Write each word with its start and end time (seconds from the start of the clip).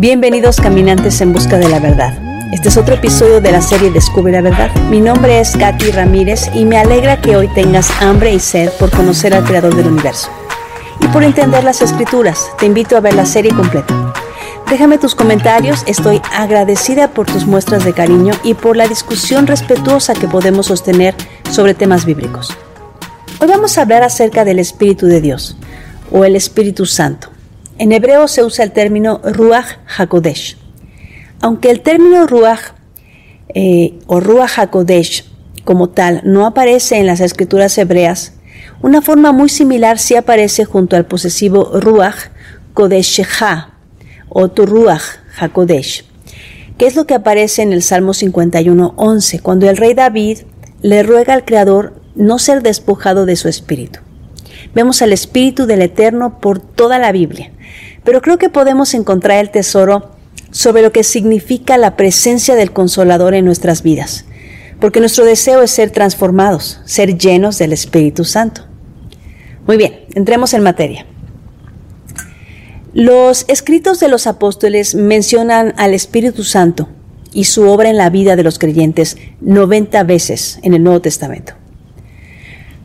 Bienvenidos 0.00 0.60
caminantes 0.60 1.20
en 1.20 1.32
busca 1.32 1.58
de 1.58 1.68
la 1.68 1.80
verdad. 1.80 2.16
Este 2.52 2.68
es 2.68 2.76
otro 2.76 2.94
episodio 2.94 3.40
de 3.40 3.52
la 3.52 3.60
serie 3.60 3.90
Descubre 3.90 4.32
la 4.32 4.40
verdad. 4.40 4.74
Mi 4.90 5.00
nombre 5.00 5.40
es 5.40 5.56
Katy 5.56 5.90
Ramírez 5.90 6.50
y 6.54 6.64
me 6.64 6.78
alegra 6.78 7.20
que 7.20 7.36
hoy 7.36 7.48
tengas 7.48 7.90
hambre 8.00 8.32
y 8.32 8.38
sed 8.38 8.70
por 8.78 8.90
conocer 8.90 9.34
al 9.34 9.44
Creador 9.44 9.74
del 9.74 9.88
universo 9.88 10.30
y 11.00 11.08
por 11.08 11.24
entender 11.24 11.64
las 11.64 11.82
escrituras. 11.82 12.48
Te 12.58 12.66
invito 12.66 12.96
a 12.96 13.00
ver 13.00 13.14
la 13.14 13.26
serie 13.26 13.52
completa. 13.52 13.94
Déjame 14.70 14.98
tus 14.98 15.14
comentarios, 15.14 15.82
estoy 15.86 16.20
agradecida 16.30 17.08
por 17.08 17.24
tus 17.24 17.46
muestras 17.46 17.86
de 17.86 17.94
cariño 17.94 18.34
y 18.44 18.52
por 18.52 18.76
la 18.76 18.86
discusión 18.86 19.46
respetuosa 19.46 20.12
que 20.12 20.28
podemos 20.28 20.66
sostener 20.66 21.14
sobre 21.50 21.72
temas 21.72 22.04
bíblicos. 22.04 22.54
Hoy 23.40 23.48
vamos 23.48 23.78
a 23.78 23.82
hablar 23.82 24.02
acerca 24.02 24.44
del 24.44 24.58
Espíritu 24.58 25.06
de 25.06 25.22
Dios 25.22 25.56
o 26.12 26.26
el 26.26 26.36
Espíritu 26.36 26.84
Santo. 26.84 27.30
En 27.78 27.92
hebreo 27.92 28.28
se 28.28 28.44
usa 28.44 28.62
el 28.62 28.72
término 28.72 29.22
Ruach 29.24 29.78
HaKodesh. 29.96 30.58
Aunque 31.40 31.70
el 31.70 31.80
término 31.80 32.26
Ruach 32.26 32.74
eh, 33.54 33.98
o 34.06 34.20
Ruach 34.20 34.58
HaKodesh 34.58 35.24
como 35.64 35.88
tal 35.88 36.20
no 36.24 36.44
aparece 36.44 36.98
en 36.98 37.06
las 37.06 37.20
escrituras 37.20 37.78
hebreas, 37.78 38.34
una 38.82 39.00
forma 39.00 39.32
muy 39.32 39.48
similar 39.48 39.98
sí 39.98 40.14
aparece 40.14 40.66
junto 40.66 40.94
al 40.94 41.06
posesivo 41.06 41.70
Ruach 41.80 42.28
Kodeshha 42.74 43.77
o 44.28 44.48
tu 44.48 44.86
HaKodesh, 45.38 46.04
que 46.76 46.86
es 46.86 46.96
lo 46.96 47.06
que 47.06 47.14
aparece 47.14 47.62
en 47.62 47.72
el 47.72 47.82
Salmo 47.82 48.12
51.11, 48.12 49.40
cuando 49.42 49.68
el 49.68 49.76
rey 49.76 49.94
David 49.94 50.38
le 50.82 51.02
ruega 51.02 51.34
al 51.34 51.44
Creador 51.44 51.94
no 52.14 52.38
ser 52.38 52.62
despojado 52.62 53.26
de 53.26 53.36
su 53.36 53.48
espíritu. 53.48 54.00
Vemos 54.74 55.02
al 55.02 55.12
Espíritu 55.12 55.66
del 55.66 55.82
Eterno 55.82 56.40
por 56.40 56.60
toda 56.60 56.98
la 56.98 57.12
Biblia, 57.12 57.50
pero 58.04 58.20
creo 58.20 58.38
que 58.38 58.50
podemos 58.50 58.94
encontrar 58.94 59.38
el 59.38 59.50
tesoro 59.50 60.10
sobre 60.50 60.82
lo 60.82 60.92
que 60.92 61.04
significa 61.04 61.78
la 61.78 61.96
presencia 61.96 62.54
del 62.54 62.72
Consolador 62.72 63.34
en 63.34 63.44
nuestras 63.44 63.82
vidas, 63.82 64.24
porque 64.80 65.00
nuestro 65.00 65.24
deseo 65.24 65.62
es 65.62 65.70
ser 65.70 65.90
transformados, 65.90 66.80
ser 66.84 67.16
llenos 67.16 67.58
del 67.58 67.72
Espíritu 67.72 68.24
Santo. 68.24 68.62
Muy 69.66 69.76
bien, 69.76 70.04
entremos 70.14 70.54
en 70.54 70.62
materia. 70.62 71.06
Los 73.00 73.44
escritos 73.46 74.00
de 74.00 74.08
los 74.08 74.26
apóstoles 74.26 74.96
mencionan 74.96 75.72
al 75.76 75.94
Espíritu 75.94 76.42
Santo 76.42 76.88
y 77.32 77.44
su 77.44 77.62
obra 77.70 77.90
en 77.90 77.96
la 77.96 78.10
vida 78.10 78.34
de 78.34 78.42
los 78.42 78.58
creyentes 78.58 79.16
90 79.40 80.02
veces 80.02 80.58
en 80.64 80.74
el 80.74 80.82
Nuevo 80.82 81.00
Testamento. 81.00 81.52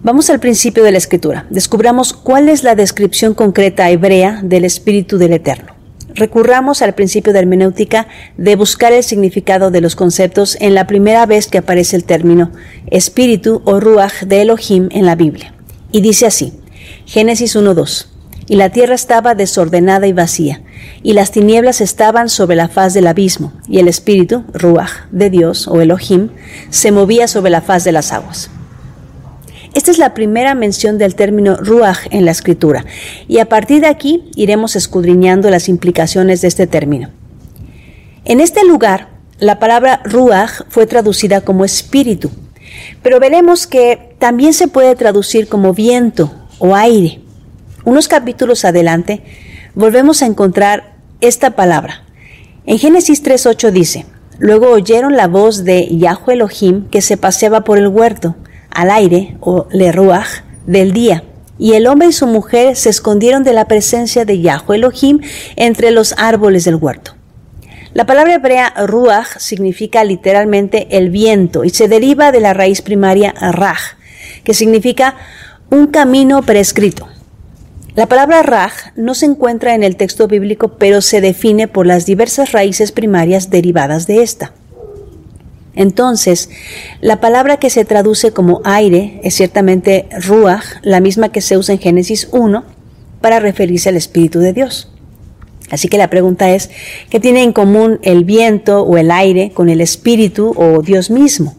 Vamos 0.03 0.29
al 0.29 0.39
principio 0.39 0.83
de 0.83 0.91
la 0.91 0.99
escritura. 0.99 1.47
Descubramos 1.49 2.13
cuál 2.13 2.47
es 2.47 2.63
la 2.63 2.75
descripción 2.75 3.33
concreta 3.33 3.89
hebrea 3.89 4.41
del 4.43 4.65
Espíritu 4.65 5.17
del 5.17 5.33
Eterno. 5.33 5.73
Recurramos 6.13 6.83
al 6.83 6.93
principio 6.93 7.33
de 7.33 7.39
hermenéutica 7.39 8.05
de 8.37 8.55
buscar 8.55 8.93
el 8.93 9.01
significado 9.01 9.71
de 9.71 9.81
los 9.81 9.95
conceptos 9.95 10.57
en 10.61 10.75
la 10.75 10.85
primera 10.85 11.25
vez 11.25 11.47
que 11.47 11.57
aparece 11.57 11.95
el 11.95 12.03
término 12.03 12.51
espíritu 12.85 13.63
o 13.65 13.79
ruach 13.79 14.25
de 14.25 14.43
Elohim 14.43 14.89
en 14.91 15.07
la 15.07 15.15
Biblia. 15.15 15.55
Y 15.91 16.01
dice 16.01 16.27
así, 16.27 16.53
Génesis 17.07 17.55
1.2, 17.55 18.12
y 18.47 18.55
la 18.55 18.69
tierra 18.69 18.95
estaba 18.95 19.35
desordenada 19.35 20.07
y 20.07 20.13
vacía, 20.13 20.61
y 21.01 21.13
las 21.13 21.31
tinieblas 21.31 21.81
estaban 21.81 22.29
sobre 22.29 22.55
la 22.55 22.67
faz 22.67 22.93
del 22.93 23.07
abismo, 23.07 23.53
y 23.67 23.79
el 23.79 23.87
espíritu, 23.87 24.43
ruach, 24.53 25.07
de 25.11 25.29
Dios 25.29 25.67
o 25.67 25.81
Elohim, 25.81 26.29
se 26.69 26.91
movía 26.91 27.27
sobre 27.27 27.51
la 27.51 27.61
faz 27.61 27.83
de 27.83 27.91
las 27.91 28.11
aguas. 28.11 28.49
Esta 29.73 29.89
es 29.89 29.97
la 29.97 30.13
primera 30.13 30.53
mención 30.53 30.97
del 30.97 31.15
término 31.15 31.55
ruach 31.55 32.07
en 32.11 32.25
la 32.25 32.31
escritura, 32.31 32.85
y 33.27 33.39
a 33.39 33.49
partir 33.49 33.81
de 33.81 33.87
aquí 33.87 34.29
iremos 34.35 34.75
escudriñando 34.75 35.49
las 35.49 35.67
implicaciones 35.67 36.41
de 36.41 36.47
este 36.47 36.67
término. 36.67 37.09
En 38.25 38.39
este 38.39 38.63
lugar, 38.65 39.09
la 39.39 39.59
palabra 39.59 40.01
ruach 40.05 40.61
fue 40.69 40.85
traducida 40.85 41.41
como 41.41 41.65
espíritu, 41.65 42.29
pero 43.01 43.19
veremos 43.19 43.67
que 43.67 44.15
también 44.19 44.53
se 44.53 44.67
puede 44.67 44.95
traducir 44.95 45.47
como 45.47 45.73
viento 45.73 46.31
o 46.59 46.75
aire. 46.75 47.22
Unos 47.85 48.07
capítulos 48.07 48.63
adelante 48.63 49.21
volvemos 49.75 50.21
a 50.21 50.25
encontrar 50.25 50.93
esta 51.19 51.51
palabra. 51.51 52.03
En 52.65 52.79
Génesis 52.79 53.21
3.8 53.23 53.71
dice, 53.71 54.05
Luego 54.39 54.69
oyeron 54.69 55.17
la 55.17 55.27
voz 55.27 55.65
de 55.65 55.87
Yahweh 55.91 56.35
Elohim 56.35 56.89
que 56.89 57.01
se 57.01 57.17
paseaba 57.17 57.65
por 57.65 57.77
el 57.77 57.87
huerto 57.87 58.35
al 58.69 58.89
aire 58.89 59.35
o 59.41 59.67
le 59.71 59.91
ruach 59.91 60.43
del 60.65 60.93
día. 60.93 61.23
Y 61.59 61.73
el 61.73 61.87
hombre 61.87 62.07
y 62.07 62.13
su 62.13 62.25
mujer 62.25 62.75
se 62.75 62.89
escondieron 62.89 63.43
de 63.43 63.53
la 63.53 63.67
presencia 63.67 64.23
de 64.25 64.39
Yahweh 64.39 64.77
Elohim 64.77 65.19
entre 65.55 65.91
los 65.91 66.15
árboles 66.17 66.63
del 66.63 66.75
huerto. 66.75 67.15
La 67.93 68.05
palabra 68.05 68.35
hebrea 68.35 68.73
ruach 68.87 69.37
significa 69.37 70.03
literalmente 70.03 70.87
el 70.97 71.09
viento 71.09 71.63
y 71.63 71.69
se 71.69 71.87
deriva 71.87 72.31
de 72.31 72.39
la 72.39 72.53
raíz 72.53 72.81
primaria 72.81 73.33
raj, 73.33 73.97
que 74.43 74.53
significa 74.53 75.15
un 75.69 75.87
camino 75.87 76.41
prescrito. 76.41 77.07
La 77.95 78.07
palabra 78.07 78.41
raj 78.41 78.73
no 78.95 79.13
se 79.13 79.27
encuentra 79.27 79.75
en 79.75 79.83
el 79.83 79.97
texto 79.97 80.27
bíblico, 80.27 80.79
pero 80.79 80.99
se 81.01 81.21
define 81.21 81.67
por 81.67 81.85
las 81.85 82.07
diversas 82.07 82.51
raíces 82.51 82.91
primarias 82.91 83.51
derivadas 83.51 84.07
de 84.07 84.23
esta. 84.23 84.53
Entonces, 85.75 86.49
la 87.01 87.19
palabra 87.19 87.57
que 87.57 87.69
se 87.69 87.85
traduce 87.85 88.31
como 88.31 88.61
aire 88.63 89.19
es 89.23 89.35
ciertamente 89.35 90.07
ruach, 90.25 90.63
la 90.81 91.01
misma 91.01 91.29
que 91.29 91.41
se 91.41 91.55
usa 91.55 91.73
en 91.73 91.81
Génesis 91.81 92.27
1 92.31 92.63
para 93.21 93.39
referirse 93.39 93.89
al 93.89 93.97
Espíritu 93.97 94.39
de 94.39 94.53
Dios. 94.53 94.91
Así 95.69 95.87
que 95.87 95.99
la 95.99 96.09
pregunta 96.09 96.49
es, 96.51 96.71
¿qué 97.11 97.19
tiene 97.19 97.43
en 97.43 97.53
común 97.53 97.99
el 98.01 98.25
viento 98.25 98.81
o 98.81 98.97
el 98.97 99.11
aire 99.11 99.51
con 99.51 99.69
el 99.69 99.81
Espíritu 99.81 100.53
o 100.57 100.81
Dios 100.81 101.11
mismo? 101.11 101.55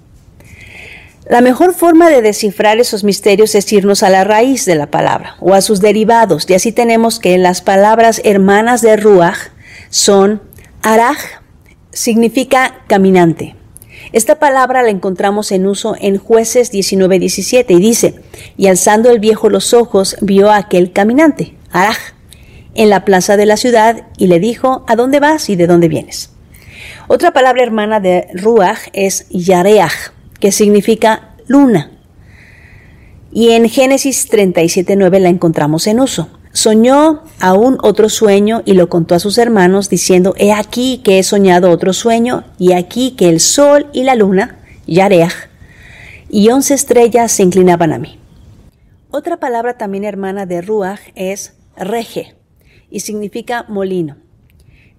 La 1.29 1.41
mejor 1.41 1.75
forma 1.75 2.11
de 2.11 2.23
descifrar 2.23 2.79
esos 2.79 3.03
misterios 3.03 3.55
es 3.55 3.73
irnos 3.73 4.03
a 4.03 4.11
la 4.11 4.25
raíz 4.25 4.67
de 4.67 4.75
la 4.75 4.91
palabra 4.91 5.37
o 5.41 5.55
a 5.55 5.63
sus 5.63 5.81
derivados, 5.81 6.49
y 6.49 6.55
así 6.55 6.71
tenemos 6.71 7.19
que 7.19 7.39
las 7.39 7.63
palabras 7.63 8.21
hermanas 8.25 8.83
de 8.83 8.97
ruach 8.97 9.39
son 9.89 10.43
araj, 10.83 11.17
significa 11.93 12.83
caminante, 12.89 13.57
esta 14.13 14.39
palabra 14.39 14.83
la 14.83 14.91
encontramos 14.91 15.51
en 15.51 15.67
uso 15.67 15.97
en 16.01 16.19
jueces 16.19 16.73
19-17 16.73 17.65
y 17.71 17.81
dice, 17.81 18.15
y 18.57 18.69
alzando 18.69 19.11
el 19.11 19.19
viejo 19.19 19.49
los 19.49 19.75
ojos 19.75 20.17
vio 20.21 20.51
a 20.51 20.57
aquel 20.57 20.93
caminante, 20.93 21.55
Araj, 21.73 21.99
en 22.75 22.91
la 22.91 23.05
plaza 23.05 23.37
de 23.37 23.47
la 23.47 23.57
ciudad 23.57 24.07
y 24.17 24.27
le 24.27 24.41
dijo, 24.41 24.85
¿a 24.87 24.97
dónde 24.97 25.21
vas 25.21 25.49
y 25.49 25.57
de 25.57 25.67
dónde 25.67 25.89
vienes? 25.89 26.31
Otra 27.09 27.33
palabra 27.33 27.63
hermana 27.63 28.01
de 28.01 28.29
Ruach 28.35 28.89
es 28.93 29.27
Yareach, 29.31 30.13
que 30.41 30.53
significa 30.53 31.35
luna. 31.47 31.91
Y 33.33 33.51
en 33.51 33.69
Génesis 33.69 34.31
37.9 34.31 35.19
la 35.19 35.29
encontramos 35.29 35.87
en 35.87 36.01
uso. 36.01 36.29
Soñó 36.53 37.25
aún 37.41 37.79
otro 37.83 38.09
sueño 38.09 38.63
y 38.65 38.75
lo 38.75 38.89
contó 38.89 39.17
a 39.17 39.19
sus 39.19 39.39
hermanos, 39.39 39.89
diciendo, 39.89 40.35
He 40.39 40.53
aquí 40.53 41.01
que 41.03 41.19
he 41.19 41.23
soñado 41.25 41.71
otro 41.71 41.93
sueño, 41.93 42.45
y 42.59 42.75
aquí 42.75 43.17
que 43.17 43.29
el 43.29 43.41
sol 43.41 43.89
y 43.93 44.05
la 44.05 44.15
luna, 44.15 44.61
Yareach, 44.87 45.51
y 46.29 46.49
once 46.51 46.73
estrellas 46.75 47.33
se 47.33 47.43
inclinaban 47.43 47.93
a 47.93 47.99
mí. 47.99 48.21
Otra 49.11 49.39
palabra 49.39 49.79
también 49.79 50.05
hermana 50.05 50.47
de 50.47 50.61
Ruach 50.61 51.01
es 51.17 51.55
rege, 51.77 52.37
y 52.89 53.01
significa 53.01 53.65
molino. 53.69 54.17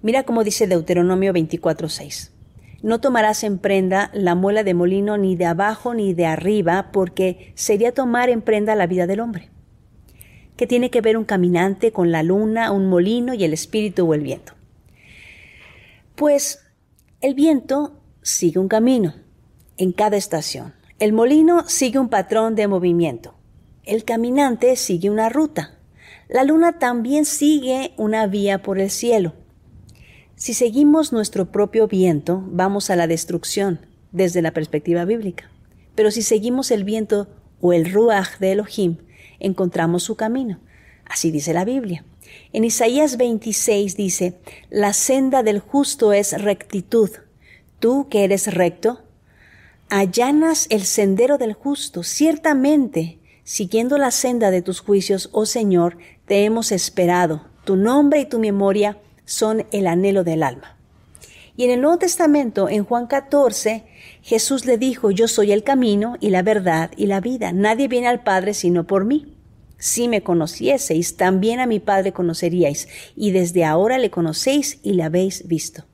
Mira 0.02 0.24
cómo 0.24 0.44
dice 0.44 0.66
Deuteronomio 0.66 1.32
24:6. 1.32 2.35
No 2.82 3.00
tomarás 3.00 3.42
en 3.44 3.58
prenda 3.58 4.10
la 4.12 4.34
muela 4.34 4.62
de 4.62 4.74
molino 4.74 5.16
ni 5.16 5.36
de 5.36 5.46
abajo 5.46 5.94
ni 5.94 6.14
de 6.14 6.26
arriba, 6.26 6.90
porque 6.92 7.52
sería 7.54 7.92
tomar 7.92 8.28
en 8.28 8.42
prenda 8.42 8.74
la 8.74 8.86
vida 8.86 9.06
del 9.06 9.20
hombre. 9.20 9.50
¿Qué 10.56 10.66
tiene 10.66 10.90
que 10.90 11.00
ver 11.00 11.16
un 11.16 11.24
caminante 11.24 11.92
con 11.92 12.10
la 12.10 12.22
luna, 12.22 12.72
un 12.72 12.88
molino 12.88 13.34
y 13.34 13.44
el 13.44 13.52
espíritu 13.52 14.08
o 14.08 14.14
el 14.14 14.20
viento? 14.20 14.54
Pues 16.14 16.66
el 17.20 17.34
viento 17.34 18.00
sigue 18.22 18.58
un 18.58 18.68
camino 18.68 19.14
en 19.76 19.92
cada 19.92 20.16
estación. 20.16 20.74
El 20.98 21.12
molino 21.12 21.68
sigue 21.68 21.98
un 21.98 22.08
patrón 22.08 22.54
de 22.54 22.68
movimiento. 22.68 23.34
El 23.84 24.04
caminante 24.04 24.76
sigue 24.76 25.10
una 25.10 25.28
ruta. 25.28 25.78
La 26.28 26.42
luna 26.42 26.78
también 26.78 27.24
sigue 27.24 27.92
una 27.98 28.26
vía 28.26 28.62
por 28.62 28.78
el 28.78 28.90
cielo. 28.90 29.34
Si 30.38 30.52
seguimos 30.52 31.14
nuestro 31.14 31.50
propio 31.50 31.88
viento, 31.88 32.44
vamos 32.46 32.90
a 32.90 32.96
la 32.96 33.06
destrucción 33.06 33.80
desde 34.12 34.42
la 34.42 34.50
perspectiva 34.50 35.06
bíblica. 35.06 35.50
Pero 35.94 36.10
si 36.10 36.20
seguimos 36.20 36.70
el 36.70 36.84
viento 36.84 37.26
o 37.62 37.72
el 37.72 37.90
ruach 37.90 38.38
de 38.38 38.52
Elohim, 38.52 38.98
encontramos 39.40 40.02
su 40.02 40.14
camino. 40.16 40.60
Así 41.06 41.30
dice 41.30 41.54
la 41.54 41.64
Biblia. 41.64 42.04
En 42.52 42.64
Isaías 42.64 43.16
26 43.16 43.96
dice, 43.96 44.38
La 44.68 44.92
senda 44.92 45.42
del 45.42 45.58
justo 45.58 46.12
es 46.12 46.32
rectitud, 46.42 47.08
tú 47.78 48.08
que 48.10 48.24
eres 48.24 48.52
recto, 48.52 49.04
allanas 49.88 50.66
el 50.68 50.84
sendero 50.84 51.38
del 51.38 51.54
justo. 51.54 52.02
Ciertamente, 52.02 53.20
siguiendo 53.42 53.96
la 53.96 54.10
senda 54.10 54.50
de 54.50 54.60
tus 54.60 54.80
juicios, 54.80 55.30
oh 55.32 55.46
Señor, 55.46 55.96
te 56.26 56.44
hemos 56.44 56.72
esperado. 56.72 57.46
Tu 57.64 57.76
nombre 57.76 58.20
y 58.20 58.26
tu 58.26 58.38
memoria 58.38 58.98
son 59.26 59.66
el 59.72 59.86
anhelo 59.86 60.24
del 60.24 60.42
alma. 60.42 60.76
Y 61.56 61.64
en 61.64 61.70
el 61.70 61.80
Nuevo 61.82 61.98
Testamento, 61.98 62.68
en 62.68 62.84
Juan 62.84 63.06
14, 63.06 63.84
Jesús 64.22 64.64
le 64.64 64.78
dijo, 64.78 65.10
yo 65.10 65.28
soy 65.28 65.52
el 65.52 65.62
camino 65.62 66.16
y 66.20 66.30
la 66.30 66.42
verdad 66.42 66.90
y 66.96 67.06
la 67.06 67.20
vida. 67.20 67.52
Nadie 67.52 67.88
viene 67.88 68.08
al 68.08 68.22
Padre 68.22 68.54
sino 68.54 68.86
por 68.86 69.04
mí. 69.04 69.36
Si 69.78 70.08
me 70.08 70.22
conocieseis, 70.22 71.16
también 71.16 71.60
a 71.60 71.66
mi 71.66 71.80
Padre 71.80 72.12
conoceríais, 72.12 72.88
y 73.14 73.30
desde 73.32 73.64
ahora 73.64 73.98
le 73.98 74.10
conocéis 74.10 74.78
y 74.82 74.94
le 74.94 75.02
habéis 75.02 75.46
visto. 75.46 75.84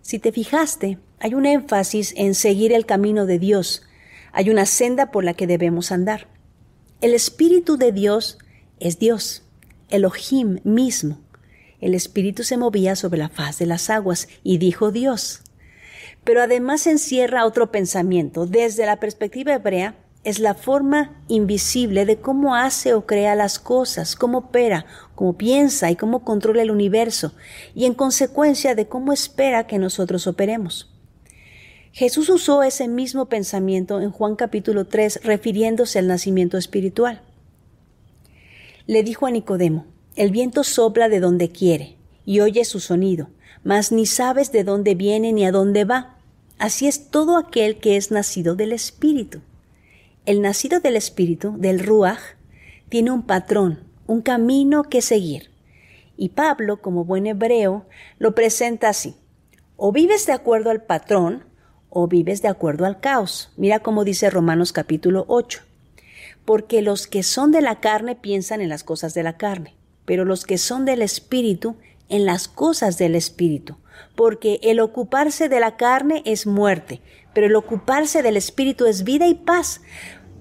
Si 0.00 0.18
te 0.18 0.32
fijaste, 0.32 0.98
hay 1.18 1.34
un 1.34 1.46
énfasis 1.46 2.14
en 2.16 2.34
seguir 2.34 2.72
el 2.72 2.86
camino 2.86 3.26
de 3.26 3.38
Dios. 3.38 3.82
Hay 4.32 4.50
una 4.50 4.64
senda 4.64 5.10
por 5.10 5.24
la 5.24 5.34
que 5.34 5.46
debemos 5.46 5.92
andar. 5.92 6.28
El 7.00 7.12
Espíritu 7.12 7.76
de 7.76 7.92
Dios 7.92 8.38
es 8.78 8.98
Dios, 8.98 9.42
Elohim 9.90 10.60
mismo. 10.64 11.20
El 11.80 11.94
Espíritu 11.94 12.42
se 12.42 12.56
movía 12.56 12.96
sobre 12.96 13.18
la 13.18 13.28
faz 13.28 13.58
de 13.58 13.66
las 13.66 13.90
aguas 13.90 14.28
y 14.42 14.58
dijo 14.58 14.92
Dios. 14.92 15.42
Pero 16.24 16.42
además 16.42 16.86
encierra 16.86 17.44
otro 17.44 17.70
pensamiento. 17.70 18.46
Desde 18.46 18.86
la 18.86 18.98
perspectiva 18.98 19.54
hebrea, 19.54 19.94
es 20.26 20.40
la 20.40 20.54
forma 20.54 21.22
invisible 21.28 22.04
de 22.04 22.16
cómo 22.16 22.56
hace 22.56 22.94
o 22.94 23.06
crea 23.06 23.36
las 23.36 23.60
cosas, 23.60 24.16
cómo 24.16 24.38
opera, 24.38 24.84
cómo 25.14 25.34
piensa 25.34 25.88
y 25.92 25.94
cómo 25.94 26.24
controla 26.24 26.62
el 26.62 26.72
universo, 26.72 27.32
y 27.76 27.84
en 27.84 27.94
consecuencia 27.94 28.74
de 28.74 28.88
cómo 28.88 29.12
espera 29.12 29.68
que 29.68 29.78
nosotros 29.78 30.26
operemos. 30.26 30.92
Jesús 31.92 32.28
usó 32.28 32.64
ese 32.64 32.88
mismo 32.88 33.26
pensamiento 33.26 34.00
en 34.00 34.10
Juan 34.10 34.34
capítulo 34.34 34.88
3 34.88 35.20
refiriéndose 35.22 36.00
al 36.00 36.08
nacimiento 36.08 36.58
espiritual. 36.58 37.22
Le 38.88 39.04
dijo 39.04 39.26
a 39.26 39.30
Nicodemo, 39.30 39.86
el 40.16 40.30
viento 40.30 40.64
sopla 40.64 41.10
de 41.10 41.20
donde 41.20 41.50
quiere 41.50 41.96
y 42.24 42.40
oye 42.40 42.64
su 42.64 42.80
sonido, 42.80 43.28
mas 43.62 43.92
ni 43.92 44.06
sabes 44.06 44.50
de 44.50 44.64
dónde 44.64 44.94
viene 44.94 45.32
ni 45.32 45.44
a 45.44 45.52
dónde 45.52 45.84
va. 45.84 46.16
Así 46.58 46.88
es 46.88 47.10
todo 47.10 47.36
aquel 47.36 47.78
que 47.78 47.96
es 47.96 48.10
nacido 48.10 48.56
del 48.56 48.72
Espíritu. 48.72 49.42
El 50.24 50.40
nacido 50.40 50.80
del 50.80 50.96
Espíritu, 50.96 51.54
del 51.58 51.84
Ruach, 51.84 52.20
tiene 52.88 53.10
un 53.10 53.22
patrón, 53.22 53.80
un 54.06 54.22
camino 54.22 54.84
que 54.84 55.02
seguir. 55.02 55.50
Y 56.16 56.30
Pablo, 56.30 56.80
como 56.80 57.04
buen 57.04 57.26
hebreo, 57.26 57.84
lo 58.18 58.34
presenta 58.34 58.88
así. 58.88 59.16
O 59.76 59.92
vives 59.92 60.24
de 60.24 60.32
acuerdo 60.32 60.70
al 60.70 60.82
patrón, 60.82 61.44
o 61.90 62.08
vives 62.08 62.40
de 62.40 62.48
acuerdo 62.48 62.86
al 62.86 63.00
caos. 63.00 63.50
Mira 63.56 63.80
cómo 63.80 64.02
dice 64.02 64.30
Romanos 64.30 64.72
capítulo 64.72 65.26
8. 65.28 65.60
Porque 66.46 66.80
los 66.80 67.06
que 67.06 67.22
son 67.22 67.52
de 67.52 67.60
la 67.60 67.80
carne 67.80 68.16
piensan 68.16 68.62
en 68.62 68.70
las 68.70 68.82
cosas 68.82 69.12
de 69.12 69.22
la 69.22 69.36
carne, 69.36 69.75
pero 70.06 70.24
los 70.24 70.44
que 70.44 70.56
son 70.56 70.86
del 70.86 71.02
Espíritu 71.02 71.76
en 72.08 72.24
las 72.24 72.48
cosas 72.48 72.96
del 72.96 73.14
Espíritu, 73.14 73.76
porque 74.14 74.60
el 74.62 74.80
ocuparse 74.80 75.48
de 75.48 75.60
la 75.60 75.76
carne 75.76 76.22
es 76.24 76.46
muerte, 76.46 77.02
pero 77.34 77.48
el 77.48 77.56
ocuparse 77.56 78.22
del 78.22 78.38
Espíritu 78.38 78.86
es 78.86 79.04
vida 79.04 79.26
y 79.26 79.34
paz, 79.34 79.82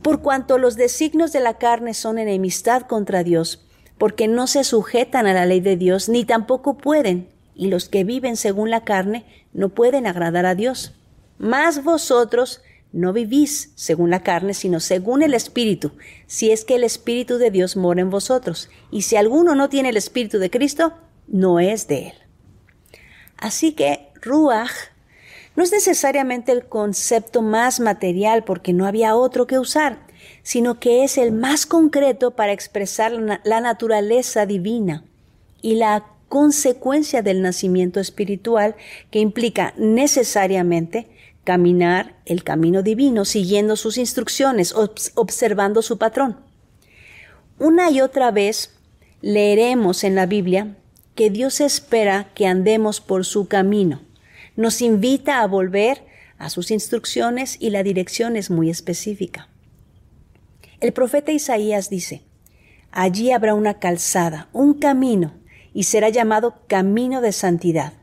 por 0.01 0.21
cuanto 0.21 0.57
los 0.57 0.75
designios 0.75 1.33
de 1.33 1.39
la 1.39 1.57
carne 1.57 1.93
son 1.93 2.19
enemistad 2.19 2.83
contra 2.83 3.23
Dios, 3.23 3.65
porque 3.97 4.27
no 4.27 4.47
se 4.47 4.63
sujetan 4.63 5.25
a 5.25 5.33
la 5.33 5.45
ley 5.45 5.59
de 5.59 5.77
Dios, 5.77 6.09
ni 6.09 6.25
tampoco 6.25 6.77
pueden, 6.77 7.27
y 7.55 7.67
los 7.67 7.89
que 7.89 8.03
viven 8.03 8.37
según 8.37 8.69
la 8.69 8.83
carne 8.83 9.25
no 9.51 9.69
pueden 9.69 10.05
agradar 10.05 10.45
a 10.45 10.55
Dios. 10.55 10.93
Mas 11.37 11.83
vosotros 11.83 12.61
no 12.95 13.11
vivís 13.11 13.73
según 13.75 14.09
la 14.09 14.23
carne, 14.23 14.53
sino 14.53 14.79
según 14.79 15.21
el 15.21 15.33
Espíritu, 15.33 15.91
si 16.27 16.51
es 16.51 16.63
que 16.63 16.75
el 16.75 16.85
Espíritu 16.85 17.37
de 17.37 17.51
Dios 17.51 17.75
mora 17.75 17.99
en 17.99 18.09
vosotros, 18.09 18.69
y 18.89 19.01
si 19.01 19.17
alguno 19.17 19.53
no 19.53 19.67
tiene 19.67 19.89
el 19.89 19.97
Espíritu 19.97 20.39
de 20.39 20.49
Cristo, 20.49 20.93
no 21.27 21.59
es 21.59 21.89
de 21.89 22.07
él. 22.07 22.13
Así 23.37 23.73
que 23.73 24.07
Ruach 24.21 24.71
no 25.57 25.63
es 25.63 25.73
necesariamente 25.73 26.53
el 26.53 26.67
concepto 26.67 27.41
más 27.41 27.81
material 27.81 28.45
porque 28.45 28.71
no 28.71 28.87
había 28.87 29.17
otro 29.17 29.45
que 29.45 29.59
usar, 29.59 29.99
sino 30.41 30.79
que 30.79 31.03
es 31.03 31.17
el 31.17 31.33
más 31.33 31.65
concreto 31.65 32.31
para 32.31 32.53
expresar 32.53 33.11
la 33.11 33.59
naturaleza 33.59 34.45
divina 34.45 35.03
y 35.61 35.75
la 35.75 36.05
consecuencia 36.29 37.21
del 37.21 37.41
nacimiento 37.41 37.99
espiritual 37.99 38.75
que 39.11 39.19
implica 39.19 39.73
necesariamente 39.77 41.09
caminar 41.45 42.15
el 42.25 42.43
camino 42.43 42.83
divino 42.83 43.23
siguiendo 43.23 43.77
sus 43.77 43.97
instrucciones, 43.97 44.75
observando 44.75 45.81
su 45.81 45.97
patrón. 45.97 46.37
Una 47.57 47.89
y 47.89 48.01
otra 48.01 48.31
vez 48.31 48.75
leeremos 49.21 50.03
en 50.03 50.15
la 50.15 50.25
Biblia 50.25 50.75
que 51.15 51.29
Dios 51.29 51.61
espera 51.61 52.31
que 52.35 52.47
andemos 52.47 52.99
por 52.99 53.23
su 53.23 53.47
camino. 53.47 54.01
Nos 54.57 54.81
invita 54.81 55.41
a 55.41 55.47
volver 55.47 56.03
a 56.37 56.49
sus 56.49 56.71
instrucciones 56.71 57.55
y 57.61 57.69
la 57.69 57.83
dirección 57.83 58.35
es 58.35 58.49
muy 58.49 58.69
específica. 58.69 59.47
El 60.81 60.91
profeta 60.91 61.31
Isaías 61.31 61.89
dice, 61.89 62.23
Allí 62.91 63.31
habrá 63.31 63.53
una 63.53 63.75
calzada, 63.79 64.49
un 64.51 64.73
camino, 64.73 65.33
y 65.73 65.83
será 65.83 66.09
llamado 66.09 66.55
camino 66.67 67.21
de 67.21 67.31
santidad. 67.31 67.93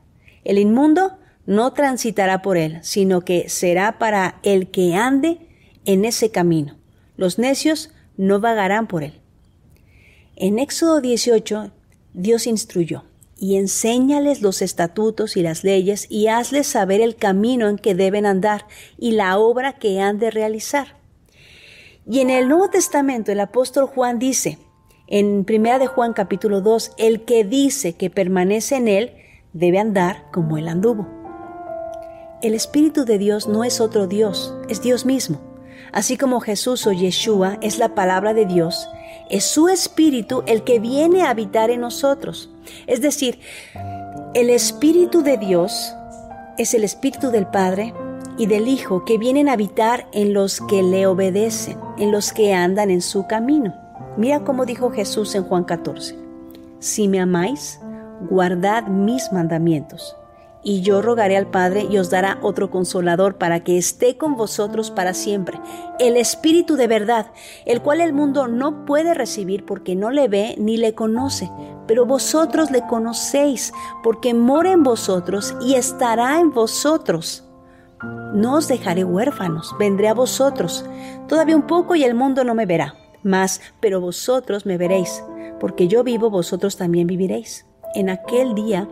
El 0.45 0.59
inmundo 0.59 1.19
no 1.47 1.73
transitará 1.73 2.43
por 2.43 2.57
él, 2.57 2.79
sino 2.83 3.23
que 3.23 3.49
será 3.49 3.99
para 3.99 4.39
el 4.43 4.71
que 4.71 4.95
ande 4.95 5.39
en 5.85 6.05
ese 6.05 6.31
camino. 6.31 6.77
Los 7.17 7.39
necios 7.39 7.91
no 8.17 8.41
vagarán 8.41 8.87
por 8.87 9.03
él. 9.03 9.21
En 10.37 10.59
Éxodo 10.59 11.01
18 11.01 11.71
Dios 12.15 12.47
instruyó, 12.47 13.05
y 13.39 13.57
enséñales 13.57 14.41
los 14.41 14.63
estatutos 14.63 15.37
y 15.37 15.43
las 15.43 15.65
leyes, 15.65 16.07
y 16.09 16.29
hazles 16.29 16.67
saber 16.67 17.01
el 17.01 17.17
camino 17.17 17.69
en 17.69 17.77
que 17.77 17.95
deben 17.95 18.27
andar 18.27 18.67
y 18.99 19.13
la 19.13 19.39
obra 19.39 19.73
que 19.73 20.01
han 20.01 20.19
de 20.19 20.31
realizar. 20.31 20.97
Y 22.09 22.21
en 22.21 22.31
el 22.31 22.49
Nuevo 22.49 22.71
Testamento 22.71 23.33
el 23.33 23.41
apóstol 23.41 23.87
Juan 23.87 24.19
dice, 24.19 24.59
en 25.09 25.45
Primera 25.45 25.79
de 25.79 25.87
Juan 25.87 26.13
capítulo 26.13 26.61
2, 26.61 26.93
el 26.99 27.25
que 27.25 27.45
dice 27.45 27.95
que 27.95 28.11
permanece 28.11 28.77
en 28.77 28.89
él 28.89 29.13
debe 29.53 29.79
andar 29.79 30.31
como 30.33 30.57
él 30.57 30.69
anduvo. 30.69 31.22
El 32.43 32.55
Espíritu 32.55 33.05
de 33.05 33.19
Dios 33.19 33.47
no 33.47 33.63
es 33.63 33.81
otro 33.81 34.09
Dios, 34.09 34.53
es 34.69 34.83
Dios 34.83 35.07
mismo. 35.07 35.41
Así 35.93 36.17
como 36.17 36.41
Jesús 36.41 36.89
o 36.89 36.93
Yeshua 36.93 37.57
es 37.61 37.79
la 37.79 37.95
palabra 37.95 38.35
de 38.35 38.47
Dios, 38.47 38.89
es 39.31 39.45
su 39.45 39.69
espíritu 39.69 40.43
el 40.47 40.65
que 40.65 40.81
viene 40.81 41.23
a 41.23 41.31
habitar 41.31 41.71
en 41.71 41.83
nosotros. 41.83 42.51
Es 42.89 43.01
decir, 43.01 43.39
el 44.35 44.51
espíritu 44.51 45.23
de 45.23 45.39
Dios 45.39 45.95
es 46.59 46.75
el 46.75 46.83
espíritu 46.83 47.31
del 47.31 47.47
Padre 47.47 47.95
y 48.37 48.47
del 48.47 48.67
Hijo 48.67 49.05
que 49.05 49.19
vienen 49.19 49.49
a 49.49 49.53
habitar 49.53 50.09
en 50.13 50.35
los 50.35 50.61
que 50.63 50.83
le 50.83 51.07
obedecen, 51.07 51.79
en 51.97 52.11
los 52.11 52.33
que 52.33 52.55
andan 52.55 52.91
en 52.91 53.03
su 53.03 53.29
camino. 53.29 53.73
Mira 54.17 54.43
cómo 54.43 54.67
dijo 54.67 54.91
Jesús 54.91 55.37
en 55.37 55.45
Juan 55.45 55.63
14. 55.63 56.19
Si 56.81 57.07
me 57.07 57.21
amáis, 57.21 57.79
guardad 58.29 58.89
mis 58.89 59.31
mandamientos 59.31 60.17
y 60.63 60.83
yo 60.83 61.03
rogaré 61.03 61.37
al 61.37 61.49
Padre 61.49 61.87
y 61.91 61.99
os 61.99 62.11
dará 62.11 62.39
otro 62.43 62.71
consolador 62.71 63.37
para 63.37 63.61
que 63.61 63.79
esté 63.79 64.17
con 64.17 64.37
vosotros 64.37 64.91
para 64.91 65.15
siempre, 65.15 65.61
el 65.99 66.17
Espíritu 66.17 66.77
de 66.77 66.87
verdad, 66.87 67.33
el 67.67 67.83
cual 67.83 68.01
el 68.01 68.13
mundo 68.13 68.49
no 68.49 68.85
puede 68.85 69.15
recibir 69.15 69.65
porque 69.65 69.97
no 69.97 70.11
le 70.11 70.29
ve 70.29 70.55
ni 70.59 70.77
le 70.77 70.95
conoce, 70.95 71.51
pero 71.87 72.07
vosotros 72.07 72.71
le 72.71 72.87
conocéis 72.87 73.73
porque 74.03 74.35
mora 74.35 74.73
en 74.73 74.83
vosotros 74.83 75.55
y 75.61 75.75
estará 75.75 76.39
en 76.39 76.53
vosotros. 76.53 77.45
No 78.35 78.57
os 78.57 78.69
dejaré 78.69 79.05
huérfanos, 79.05 79.75
vendré 79.79 80.09
a 80.09 80.15
vosotros. 80.15 80.85
Todavía 81.29 81.55
un 81.55 81.67
poco 81.67 81.95
y 81.95 82.03
el 82.03 82.15
mundo 82.15 82.43
no 82.43 82.55
me 82.55 82.67
verá, 82.67 82.95
mas, 83.23 83.61
pero 83.81 84.01
vosotros 84.01 84.67
me 84.67 84.77
veréis, 84.77 85.23
porque 85.61 85.87
yo 85.87 86.03
vivo, 86.03 86.31
vosotros 86.31 86.77
también 86.77 87.07
viviréis. 87.07 87.67
En 87.95 88.09
aquel 88.09 88.55
día 88.55 88.89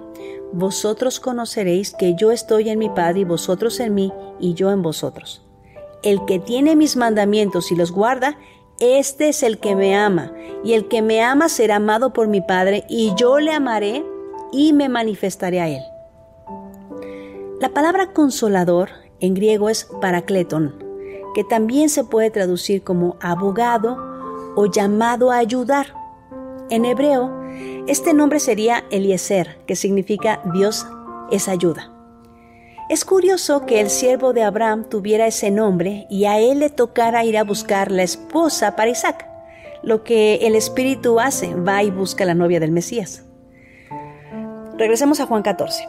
vosotros 0.53 1.21
conoceréis 1.21 1.93
que 1.93 2.15
yo 2.15 2.33
estoy 2.33 2.69
en 2.69 2.79
mi 2.79 2.89
Padre 2.89 3.21
y 3.21 3.25
vosotros 3.25 3.81
en 3.81 3.95
mí 3.95 4.13
y 4.39 4.55
yo 4.55 4.71
en 4.71 4.83
vosotros. 4.83 5.43
El 6.03 6.25
que 6.25 6.39
tiene 6.39 6.77
mis 6.77 6.97
mandamientos 6.97 7.71
y 7.71 7.77
los 7.77 7.93
guarda, 7.93 8.39
este 8.81 9.29
es 9.29 9.43
el 9.43 9.59
que 9.59 9.77
me 9.77 9.95
ama, 9.95 10.33
y 10.65 10.73
el 10.73 10.89
que 10.89 11.03
me 11.03 11.23
ama 11.23 11.49
será 11.49 11.77
amado 11.77 12.13
por 12.13 12.29
mi 12.29 12.41
Padre, 12.41 12.85
y 12.89 13.13
yo 13.15 13.39
le 13.39 13.53
amaré 13.53 14.05
y 14.53 14.73
me 14.73 14.89
manifestaré 14.89 15.61
a 15.61 15.69
él. 15.69 15.83
La 17.61 17.69
palabra 17.69 18.13
consolador 18.13 18.89
en 19.21 19.35
griego 19.35 19.69
es 19.69 19.87
paracleton, 20.01 20.75
que 21.35 21.45
también 21.45 21.91
se 21.91 22.05
puede 22.05 22.31
traducir 22.31 22.83
como 22.83 23.17
abogado 23.21 23.99
o 24.57 24.67
llamado 24.67 25.31
a 25.31 25.37
ayudar. 25.37 25.95
En 26.71 26.87
hebreo, 26.87 27.40
este 27.87 28.15
nombre 28.15 28.41
sería 28.41 28.85
Eliezer, 28.91 29.59
que 29.67 29.77
significa 29.77 30.41
Dios 30.53 30.87
es 31.31 31.49
ayuda. 31.49 31.91
Es 32.89 33.05
curioso 33.05 33.67
que 33.67 33.81
el 33.81 33.89
siervo 33.89 34.33
de 34.33 34.43
Abraham 34.43 34.85
tuviera 34.89 35.27
ese 35.27 35.51
nombre 35.51 36.07
y 36.11 36.25
a 36.25 36.39
él 36.39 36.59
le 36.59 36.71
tocara 36.71 37.25
ir 37.25 37.39
a 37.39 37.45
buscar 37.45 37.91
la 37.91 38.03
esposa 38.03 38.75
para 38.75 38.91
Isaac. 38.91 39.29
Lo 39.83 40.03
que 40.03 40.37
el 40.43 40.57
Espíritu 40.57 41.21
hace, 41.21 41.55
va 41.55 41.83
y 41.83 41.91
busca 41.91 42.25
la 42.25 42.35
novia 42.35 42.61
del 42.61 42.73
Mesías. 42.73 43.23
Regresemos 44.77 45.21
a 45.21 45.27
Juan 45.27 45.43
14. 45.43 45.85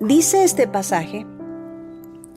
Dice 0.00 0.42
este 0.42 0.66
pasaje 0.66 1.26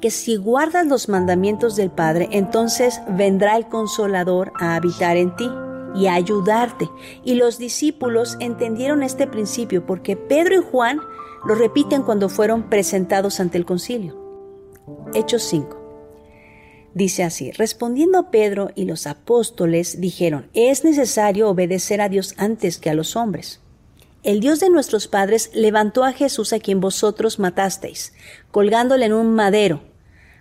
que 0.02 0.12
si 0.12 0.36
guardas 0.36 0.86
los 0.86 1.10
mandamientos 1.10 1.76
del 1.76 1.90
Padre, 1.90 2.30
entonces 2.32 3.02
vendrá 3.10 3.58
el 3.58 3.66
consolador 3.66 4.54
a 4.60 4.76
habitar 4.76 5.18
en 5.18 5.36
ti 5.36 5.50
y 5.96 6.08
ayudarte. 6.08 6.90
Y 7.24 7.36
los 7.36 7.58
discípulos 7.58 8.38
entendieron 8.40 9.04
este 9.04 9.28
principio 9.28 9.86
porque 9.86 10.16
Pedro 10.16 10.56
y 10.56 10.64
Juan 10.64 11.00
lo 11.46 11.56
repiten 11.56 12.04
cuando 12.04 12.30
fueron 12.30 12.70
presentados 12.70 13.40
ante 13.40 13.58
el 13.58 13.66
concilio. 13.66 14.20
Hechos 15.14 15.44
5. 15.44 15.86
Dice 16.94 17.24
así, 17.24 17.52
respondiendo 17.52 18.32
Pedro 18.32 18.72
y 18.74 18.86
los 18.86 19.06
apóstoles 19.06 20.00
dijeron, 20.00 20.50
es 20.54 20.84
necesario 20.86 21.50
obedecer 21.50 22.00
a 22.00 22.08
Dios 22.08 22.34
antes 22.38 22.78
que 22.78 22.90
a 22.90 22.94
los 22.94 23.16
hombres. 23.18 23.60
El 24.24 24.40
Dios 24.40 24.60
de 24.60 24.70
nuestros 24.70 25.08
padres 25.08 25.52
levantó 25.54 26.04
a 26.04 26.14
Jesús 26.14 26.52
a 26.54 26.60
quien 26.60 26.80
vosotros 26.80 27.38
matasteis, 27.38 28.14
colgándole 28.50 29.06
en 29.06 29.14
un 29.14 29.36
madero. 29.36 29.82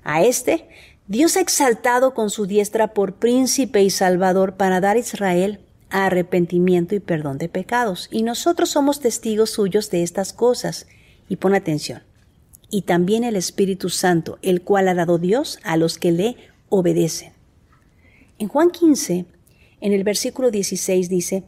A 0.05 0.23
este 0.23 0.69
Dios 1.07 1.37
ha 1.37 1.41
exaltado 1.41 2.15
con 2.15 2.31
su 2.31 2.47
diestra 2.47 2.95
por 2.95 3.17
príncipe 3.17 3.83
y 3.83 3.91
salvador 3.91 4.57
para 4.57 4.81
dar 4.81 4.97
a 4.97 5.01
Israel 5.01 5.61
arrepentimiento 5.91 6.95
y 6.95 7.01
perdón 7.01 7.39
de 7.39 7.49
pecados. 7.49 8.09
Y 8.11 8.23
nosotros 8.23 8.71
somos 8.71 9.01
testigos 9.01 9.51
suyos 9.51 9.91
de 9.91 10.03
estas 10.03 10.33
cosas. 10.33 10.87
Y 11.29 11.37
pon 11.37 11.55
atención. 11.55 12.03
Y 12.71 12.83
también 12.83 13.23
el 13.23 13.37
Espíritu 13.37 13.91
Santo, 13.91 14.39
el 14.43 14.63
cual 14.63 14.89
ha 14.89 14.95
dado 14.95 15.19
Dios 15.19 15.59
a 15.63 15.77
los 15.77 15.99
que 15.99 16.11
le 16.11 16.37
obedecen. 16.69 17.33
En 18.39 18.49
Juan 18.49 18.71
15, 18.71 19.27
en 19.81 19.93
el 19.93 20.05
versículo 20.05 20.51
16 20.51 21.09
dice 21.09 21.45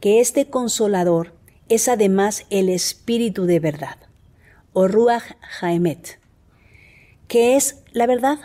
que 0.00 0.20
este 0.20 0.46
consolador 0.46 1.34
es 1.68 1.88
además 1.88 2.46
el 2.48 2.68
Espíritu 2.68 3.44
de 3.44 3.60
verdad, 3.60 3.98
o 4.72 4.88
Ruach 4.88 5.36
Haemet, 5.60 6.18
que 7.28 7.56
es 7.56 7.82
la 7.92 8.06
verdad 8.06 8.38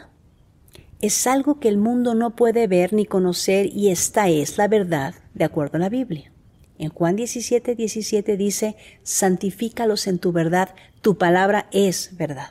es 1.05 1.27
algo 1.27 1.59
que 1.59 1.69
el 1.69 1.77
mundo 1.77 2.15
no 2.15 2.35
puede 2.35 2.67
ver 2.67 2.93
ni 2.93 3.05
conocer 3.05 3.67
y 3.67 3.89
esta 3.89 4.29
es 4.29 4.57
la 4.57 4.67
verdad 4.67 5.15
de 5.33 5.45
acuerdo 5.45 5.77
a 5.77 5.81
la 5.81 5.89
Biblia. 5.89 6.31
En 6.77 6.89
Juan 6.89 7.15
17, 7.15 7.75
17 7.75 8.37
dice, 8.37 8.75
santifícalos 9.03 10.07
en 10.07 10.19
tu 10.19 10.31
verdad, 10.31 10.75
tu 11.01 11.17
palabra 11.17 11.67
es 11.71 12.17
verdad. 12.17 12.49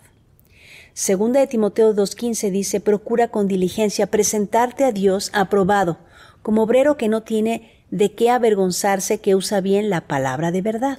Segunda 0.95 1.41
de 1.41 1.47
Timoteo 1.47 1.95
2.15 1.95 2.51
dice, 2.51 2.81
procura 2.81 3.29
con 3.29 3.49
diligencia 3.49 4.07
presentarte 4.07 4.85
a 4.85 4.93
Dios 4.93 5.31
aprobado, 5.35 5.99
como 6.43 6.63
obrero 6.63 6.97
que 6.97 7.09
no 7.09 7.23
tiene 7.23 7.85
de 7.91 8.15
qué 8.15 8.31
avergonzarse, 8.31 9.19
que 9.19 9.35
usa 9.35 9.61
bien 9.61 9.91
la 9.91 10.03
palabra 10.03 10.53
de 10.53 10.63
verdad. 10.63 10.99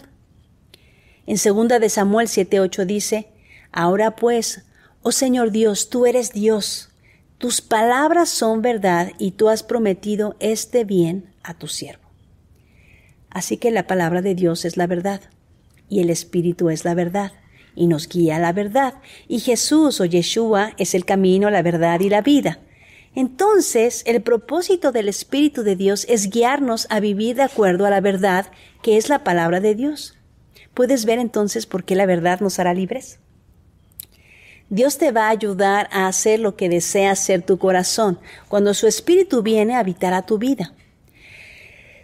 En 1.26 1.38
segunda 1.38 1.80
de 1.80 1.90
Samuel 1.90 2.28
7.8 2.28 2.86
dice, 2.86 3.28
ahora 3.72 4.16
pues, 4.16 4.66
oh 5.02 5.12
Señor 5.12 5.52
Dios, 5.52 5.90
tú 5.90 6.06
eres 6.06 6.34
Dios, 6.34 6.90
tus 7.38 7.62
palabras 7.62 8.30
son 8.30 8.62
verdad 8.62 9.12
y 9.20 9.32
tú 9.32 9.50
has 9.50 9.62
prometido 9.62 10.36
este 10.40 10.86
bien 10.86 11.34
a 11.44 11.54
tu 11.54 11.68
siervo. 11.68 12.04
Así 13.30 13.58
que 13.58 13.72
la 13.72 13.88
palabra 13.88 14.22
de 14.22 14.36
Dios 14.36 14.64
es 14.64 14.78
la 14.78 14.88
verdad 14.88 15.22
y 15.90 16.00
el 16.00 16.10
Espíritu 16.10 16.70
es 16.70 16.86
la 16.86 16.94
verdad 16.94 17.34
y 17.76 17.88
nos 17.88 18.08
guía 18.08 18.38
a 18.38 18.40
la 18.40 18.54
verdad 18.54 18.96
y 19.28 19.40
Jesús 19.40 20.00
o 20.00 20.06
Yeshua 20.06 20.72
es 20.78 20.96
el 20.96 21.04
camino, 21.04 21.50
la 21.50 21.62
verdad 21.62 22.00
y 22.00 22.10
la 22.10 22.22
vida. 22.22 22.60
Entonces, 23.16 24.04
el 24.06 24.22
propósito 24.22 24.92
del 24.92 25.10
Espíritu 25.10 25.64
de 25.64 25.76
Dios 25.76 26.06
es 26.10 26.30
guiarnos 26.30 26.88
a 26.90 27.00
vivir 27.00 27.36
de 27.36 27.44
acuerdo 27.44 27.86
a 27.86 27.90
la 27.90 28.02
verdad 28.02 28.48
que 28.82 28.98
es 28.98 29.10
la 29.10 29.24
palabra 29.24 29.60
de 29.60 29.76
Dios. 29.76 30.18
¿Puedes 30.74 31.06
ver 31.06 31.20
entonces 31.20 31.66
por 31.66 31.84
qué 31.84 31.96
la 31.96 32.06
verdad 32.06 32.40
nos 32.40 32.60
hará 32.60 32.74
libres? 32.74 33.20
Dios 34.70 34.98
te 34.98 35.12
va 35.12 35.28
a 35.28 35.30
ayudar 35.30 35.88
a 35.92 36.08
hacer 36.08 36.40
lo 36.40 36.56
que 36.56 36.70
desea 36.70 37.12
hacer 37.12 37.44
tu 37.44 37.58
corazón 37.58 38.20
cuando 38.48 38.74
su 38.74 38.88
espíritu 38.88 39.44
viene 39.44 39.76
a 39.76 39.80
habitar 39.80 40.14
a 40.14 40.26
tu 40.26 40.38
vida. 40.38 40.74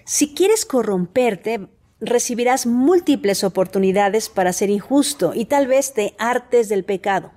Si 0.06 0.34
quieres 0.34 0.66
corromperte, 0.66 1.68
recibirás 2.00 2.66
múltiples 2.66 3.44
oportunidades 3.44 4.30
para 4.30 4.54
ser 4.54 4.70
injusto 4.70 5.34
y 5.34 5.46
tal 5.46 5.68
vez 5.68 5.94
te 5.94 6.16
hartes 6.20 6.70
del 6.70 6.84
pecado. 6.84 7.32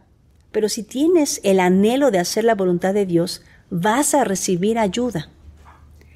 Pero 0.53 0.69
si 0.69 0.83
tienes 0.83 1.41
el 1.43 1.59
anhelo 1.59 2.11
de 2.11 2.19
hacer 2.19 2.45
la 2.45 2.55
voluntad 2.55 2.95
de 2.95 3.07
Dios, 3.07 3.43
vas 3.71 4.15
a 4.15 4.25
recibir 4.25 4.79
ayuda. 4.79 5.31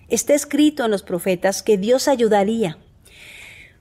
Está 0.09 0.35
escrito 0.35 0.85
en 0.85 0.91
los 0.91 1.03
profetas 1.03 1.63
que 1.63 1.77
Dios 1.77 2.09
ayudaría. 2.09 2.79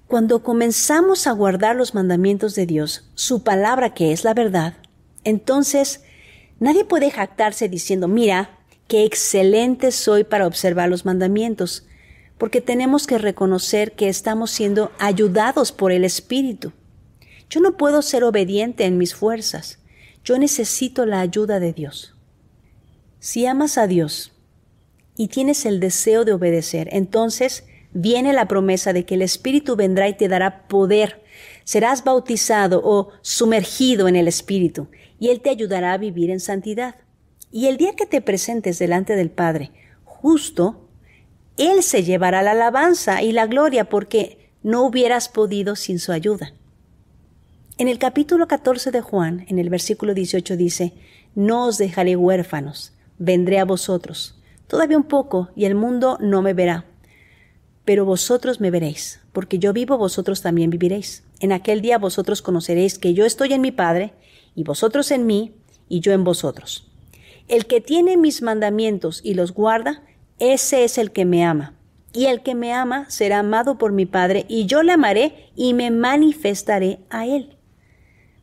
Cuando 0.08 0.42
comenzamos 0.42 1.28
a 1.28 1.32
guardar 1.34 1.76
los 1.76 1.94
mandamientos 1.94 2.56
de 2.56 2.66
Dios, 2.66 3.10
su 3.16 3.44
palabra 3.44 3.94
que 3.94 4.12
es 4.12 4.24
la 4.24 4.34
verdad, 4.34 4.74
entonces, 5.28 6.06
nadie 6.58 6.86
puede 6.86 7.12
jactarse 7.12 7.68
diciendo, 7.68 8.08
mira, 8.08 8.62
qué 8.88 9.04
excelente 9.04 9.92
soy 9.92 10.24
para 10.24 10.48
observar 10.48 10.88
los 10.88 11.04
mandamientos, 11.04 11.86
porque 12.38 12.62
tenemos 12.62 13.08
que 13.08 13.18
reconocer 13.18 13.92
que 13.92 14.08
estamos 14.08 14.52
siendo 14.52 14.90
ayudados 15.00 15.74
por 15.74 15.92
el 15.92 16.06
Espíritu. 16.06 16.72
Yo 17.50 17.60
no 17.60 17.76
puedo 17.76 18.02
ser 18.04 18.24
obediente 18.24 18.86
en 18.86 18.98
mis 18.98 19.16
fuerzas, 19.16 19.80
yo 20.24 20.38
necesito 20.38 21.06
la 21.06 21.20
ayuda 21.20 21.60
de 21.60 21.74
Dios. 21.74 22.16
Si 23.20 23.46
amas 23.46 23.78
a 23.78 23.86
Dios 23.86 24.32
y 25.18 25.28
tienes 25.28 25.66
el 25.66 25.82
deseo 25.82 26.24
de 26.24 26.32
obedecer, 26.32 26.88
entonces 26.94 27.66
viene 27.92 28.32
la 28.32 28.48
promesa 28.48 28.94
de 28.94 29.04
que 29.04 29.16
el 29.16 29.24
Espíritu 29.24 29.76
vendrá 29.76 30.08
y 30.08 30.14
te 30.14 30.30
dará 30.30 30.70
poder. 30.70 31.22
Serás 31.66 32.06
bautizado 32.06 32.82
o 32.82 33.10
sumergido 33.22 34.08
en 34.08 34.16
el 34.16 34.30
Espíritu 34.30 34.88
y 35.20 35.30
Él 35.30 35.42
te 35.42 35.50
ayudará 35.50 35.94
a 35.94 35.98
vivir 35.98 36.30
en 36.30 36.40
santidad. 36.40 36.96
Y 37.52 37.68
el 37.68 37.78
día 37.78 37.96
que 37.96 38.06
te 38.06 38.22
presentes 38.22 38.80
delante 38.80 39.16
del 39.16 39.30
Padre, 39.30 39.72
justo, 40.04 40.88
Él 41.58 41.84
se 41.84 42.04
llevará 42.04 42.42
la 42.42 42.52
alabanza 42.52 43.22
y 43.22 43.32
la 43.32 43.48
gloria 43.48 43.90
porque 43.90 44.50
no 44.64 44.84
hubieras 44.84 45.30
podido 45.30 45.76
sin 45.76 46.00
su 46.00 46.12
ayuda. 46.12 46.54
En 47.78 47.88
el 47.88 48.00
capítulo 48.00 48.48
14 48.48 48.92
de 48.92 49.02
Juan, 49.02 49.46
en 49.48 49.60
el 49.60 49.70
versículo 49.70 50.14
18 50.14 50.58
dice, 50.58 50.94
No 51.36 51.66
os 51.66 51.78
dejaré 51.78 52.16
huérfanos, 52.16 52.94
vendré 53.18 53.60
a 53.60 53.66
vosotros. 53.66 54.40
Todavía 54.68 54.98
un 54.98 55.04
poco 55.04 55.50
y 55.56 55.66
el 55.66 55.76
mundo 55.76 56.18
no 56.20 56.42
me 56.42 56.54
verá 56.54 56.86
pero 57.88 58.04
vosotros 58.04 58.60
me 58.60 58.70
veréis, 58.70 59.22
porque 59.32 59.60
yo 59.60 59.72
vivo, 59.72 59.98
vosotros 59.98 60.42
también 60.42 60.70
viviréis. 60.70 61.24
En 61.40 61.54
aquel 61.54 61.80
día 61.80 61.98
vosotros 61.98 62.42
conoceréis 62.42 63.00
que 63.00 63.14
yo 63.14 63.26
estoy 63.26 63.54
en 63.54 63.62
mi 63.62 63.72
Padre, 63.72 64.12
y 64.58 64.64
vosotros 64.64 65.12
en 65.12 65.28
mí, 65.28 65.54
y 65.88 66.00
yo 66.00 66.14
en 66.14 66.24
vosotros. 66.24 66.90
El 67.48 67.68
que 67.68 67.80
tiene 67.80 68.18
mis 68.18 68.42
mandamientos 68.42 69.22
y 69.24 69.36
los 69.36 69.54
guarda, 69.54 70.02
ese 70.40 70.84
es 70.84 70.98
el 70.98 71.12
que 71.12 71.26
me 71.26 71.46
ama. 71.46 71.76
Y 72.12 72.26
el 72.26 72.42
que 72.42 72.56
me 72.56 72.74
ama 72.74 73.08
será 73.08 73.40
amado 73.40 73.78
por 73.78 73.92
mi 73.92 74.08
Padre, 74.08 74.46
y 74.50 74.66
yo 74.66 74.82
le 74.82 74.94
amaré 74.94 75.52
y 75.56 75.76
me 75.76 75.92
manifestaré 75.92 76.98
a 77.12 77.28
él. 77.28 77.56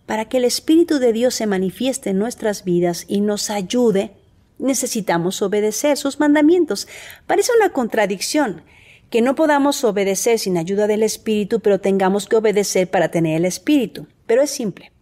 Para 0.06 0.26
que 0.26 0.36
el 0.36 0.44
Espíritu 0.44 1.00
de 1.00 1.12
Dios 1.12 1.34
se 1.34 1.48
manifieste 1.48 2.10
en 2.10 2.18
nuestras 2.20 2.62
vidas 2.62 3.06
y 3.08 3.20
nos 3.20 3.50
ayude, 3.50 4.12
necesitamos 4.58 5.42
obedecer 5.42 5.96
sus 5.96 6.20
mandamientos. 6.20 6.86
Parece 7.26 7.50
una 7.58 7.70
contradicción, 7.70 8.62
que 9.10 9.20
no 9.20 9.34
podamos 9.34 9.82
obedecer 9.82 10.38
sin 10.38 10.58
ayuda 10.58 10.86
del 10.86 11.02
Espíritu, 11.02 11.58
pero 11.58 11.80
tengamos 11.80 12.26
que 12.26 12.36
obedecer 12.36 12.88
para 12.88 13.10
tener 13.10 13.36
el 13.36 13.46
Espíritu. 13.46 14.06
Pero 14.26 14.42
es 14.42 14.50
simple. 14.50 14.93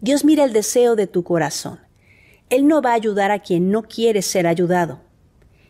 Dios 0.00 0.24
mira 0.24 0.44
el 0.44 0.52
deseo 0.52 0.96
de 0.96 1.06
tu 1.06 1.24
corazón. 1.24 1.80
Él 2.50 2.66
no 2.66 2.82
va 2.82 2.90
a 2.90 2.94
ayudar 2.94 3.30
a 3.30 3.40
quien 3.40 3.70
no 3.70 3.82
quiere 3.82 4.22
ser 4.22 4.46
ayudado. 4.46 5.00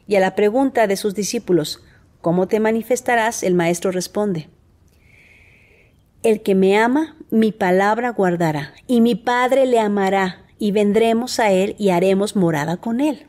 Y 0.06 0.16
a 0.16 0.21
la 0.21 0.35
pregunta 0.35 0.87
de 0.87 0.97
sus 0.97 1.14
discípulos, 1.14 1.83
¿cómo 2.21 2.49
te 2.49 2.61
manifestarás? 2.61 3.42
El 3.42 3.54
Maestro 3.54 3.90
responde, 3.90 4.49
El 6.23 6.42
que 6.42 6.54
me 6.54 6.76
ama, 6.76 7.16
mi 7.30 7.52
palabra 7.52 8.11
guardará, 8.11 8.75
y 8.87 9.00
mi 9.00 9.14
Padre 9.14 9.66
le 9.66 9.80
amará, 9.80 10.45
y 10.59 10.73
vendremos 10.73 11.38
a 11.40 11.50
Él 11.50 11.76
y 11.78 11.90
haremos 11.90 12.37
morada 12.37 12.76
con 12.78 13.00
Él. 13.00 13.26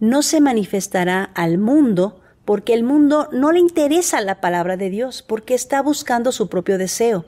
No 0.00 0.22
se 0.22 0.40
manifestará 0.40 1.24
al 1.34 1.58
mundo 1.58 2.20
porque 2.44 2.74
el 2.74 2.82
mundo 2.82 3.28
no 3.32 3.52
le 3.52 3.60
interesa 3.60 4.20
la 4.20 4.40
palabra 4.40 4.76
de 4.76 4.90
Dios, 4.90 5.22
porque 5.22 5.54
está 5.54 5.80
buscando 5.80 6.32
su 6.32 6.48
propio 6.48 6.76
deseo. 6.76 7.24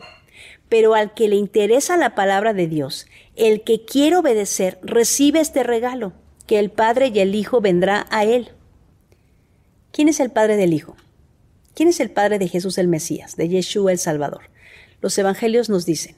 Pero 0.75 0.97
al 0.97 1.15
que 1.15 1.29
le 1.29 1.37
interesa 1.37 1.97
la 1.97 2.17
palabra 2.17 2.53
de 2.53 2.67
Dios, 2.67 3.07
el 3.37 3.63
que 3.63 3.85
quiere 3.85 4.17
obedecer, 4.17 4.81
recibe 4.83 5.39
este 5.39 5.63
regalo, 5.63 6.15
que 6.49 6.59
el 6.59 6.73
Padre 6.73 7.13
y 7.15 7.21
el 7.21 7.37
Hijo 7.37 7.61
vendrá 7.61 8.09
a 8.11 8.25
él. 8.25 8.51
¿Quién 9.93 10.09
es 10.09 10.19
el 10.19 10.33
Padre 10.33 10.57
del 10.57 10.73
Hijo? 10.73 10.97
¿Quién 11.77 11.91
es 11.91 12.01
el 12.01 12.11
Padre 12.11 12.41
de 12.41 12.49
Jesús 12.49 12.77
el 12.79 12.89
Mesías, 12.89 13.37
de 13.37 13.49
Yeshua 13.49 13.93
el 13.93 14.01
Salvador? 14.01 14.51
Los 15.01 15.17
evangelios 15.17 15.69
nos 15.69 15.87
dicen, 15.87 16.17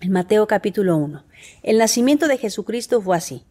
En 0.00 0.12
Mateo 0.12 0.46
capítulo 0.46 0.96
1. 0.96 1.26
El 1.62 1.76
nacimiento 1.76 2.26
de 2.26 2.38
Jesucristo 2.38 3.02
fue 3.02 3.18
así. 3.18 3.44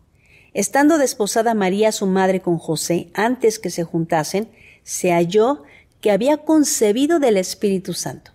Estando 0.55 0.97
desposada 0.97 1.53
María 1.53 1.91
su 1.91 2.07
madre 2.07 2.41
con 2.41 2.57
José, 2.57 3.11
antes 3.13 3.59
que 3.59 3.69
se 3.69 3.83
juntasen, 3.83 4.49
se 4.81 5.11
halló 5.11 5.61
que 6.01 6.09
había 6.09 6.37
concebido 6.37 7.19
del 7.19 7.37
Espíritu 7.37 7.93
Santo. 7.93 8.31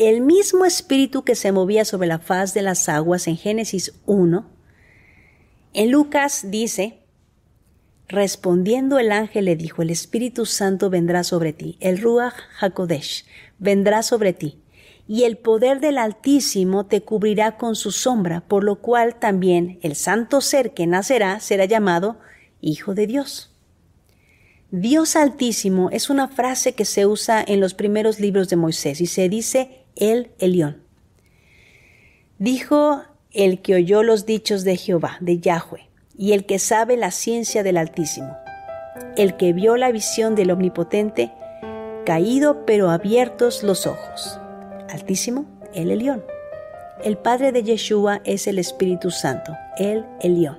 El 0.00 0.22
mismo 0.22 0.64
Espíritu 0.64 1.24
que 1.24 1.34
se 1.34 1.52
movía 1.52 1.84
sobre 1.84 2.08
la 2.08 2.18
faz 2.18 2.54
de 2.54 2.62
las 2.62 2.88
aguas 2.88 3.26
en 3.26 3.36
Génesis 3.36 3.92
1, 4.06 4.50
en 5.74 5.90
Lucas 5.90 6.46
dice, 6.46 7.00
Respondiendo 8.08 8.98
el 8.98 9.12
ángel 9.12 9.44
le 9.44 9.56
dijo, 9.56 9.82
el 9.82 9.90
Espíritu 9.90 10.46
Santo 10.46 10.88
vendrá 10.88 11.22
sobre 11.22 11.52
ti, 11.52 11.76
el 11.80 12.00
Ruach 12.00 12.32
HaKodesh 12.60 13.26
vendrá 13.58 14.02
sobre 14.02 14.32
ti, 14.32 14.62
y 15.06 15.24
el 15.24 15.36
poder 15.36 15.80
del 15.80 15.98
Altísimo 15.98 16.86
te 16.86 17.02
cubrirá 17.02 17.58
con 17.58 17.76
su 17.76 17.90
sombra, 17.90 18.40
por 18.40 18.64
lo 18.64 18.76
cual 18.76 19.16
también 19.16 19.78
el 19.82 19.94
santo 19.96 20.40
ser 20.40 20.72
que 20.72 20.86
nacerá 20.86 21.40
será 21.40 21.66
llamado 21.66 22.18
Hijo 22.62 22.94
de 22.94 23.06
Dios. 23.06 23.50
Dios 24.70 25.14
Altísimo 25.16 25.90
es 25.90 26.08
una 26.08 26.28
frase 26.28 26.72
que 26.74 26.86
se 26.86 27.04
usa 27.04 27.44
en 27.46 27.60
los 27.60 27.74
primeros 27.74 28.18
libros 28.18 28.48
de 28.48 28.56
Moisés 28.56 29.02
y 29.02 29.06
se 29.06 29.28
dice 29.28 29.79
el 29.96 30.30
Elión. 30.38 30.82
Dijo 32.38 33.02
el 33.32 33.60
que 33.62 33.74
oyó 33.74 34.02
los 34.02 34.26
dichos 34.26 34.64
de 34.64 34.76
Jehová, 34.76 35.16
de 35.20 35.38
Yahweh, 35.38 35.88
y 36.16 36.32
el 36.32 36.46
que 36.46 36.58
sabe 36.58 36.96
la 36.96 37.10
ciencia 37.10 37.62
del 37.62 37.76
Altísimo, 37.76 38.36
el 39.16 39.36
que 39.36 39.52
vio 39.52 39.76
la 39.76 39.92
visión 39.92 40.34
del 40.34 40.50
Omnipotente, 40.50 41.32
caído 42.04 42.64
pero 42.66 42.90
abiertos 42.90 43.62
los 43.62 43.86
ojos. 43.86 44.38
Altísimo, 44.88 45.46
el 45.74 45.90
Elión. 45.90 46.24
El 47.04 47.16
Padre 47.16 47.52
de 47.52 47.62
Yeshua 47.62 48.20
es 48.24 48.46
el 48.46 48.58
Espíritu 48.58 49.10
Santo, 49.10 49.56
el 49.78 50.04
Elión. 50.20 50.58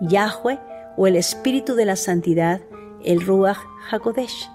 Yahweh 0.00 0.58
o 0.96 1.06
el 1.06 1.16
Espíritu 1.16 1.74
de 1.74 1.84
la 1.84 1.96
Santidad, 1.96 2.60
el 3.04 3.20
Ruach 3.24 3.58
HaKodesh. 3.90 4.50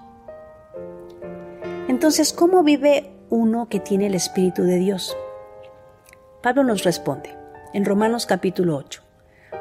Entonces, 1.88 2.32
¿cómo 2.32 2.62
vive 2.62 3.11
uno 3.32 3.66
que 3.70 3.80
tiene 3.80 4.08
el 4.08 4.14
Espíritu 4.14 4.62
de 4.62 4.76
Dios? 4.76 5.16
Pablo 6.42 6.64
nos 6.64 6.84
responde 6.84 7.34
en 7.72 7.86
Romanos 7.86 8.26
capítulo 8.26 8.76
8. 8.76 9.00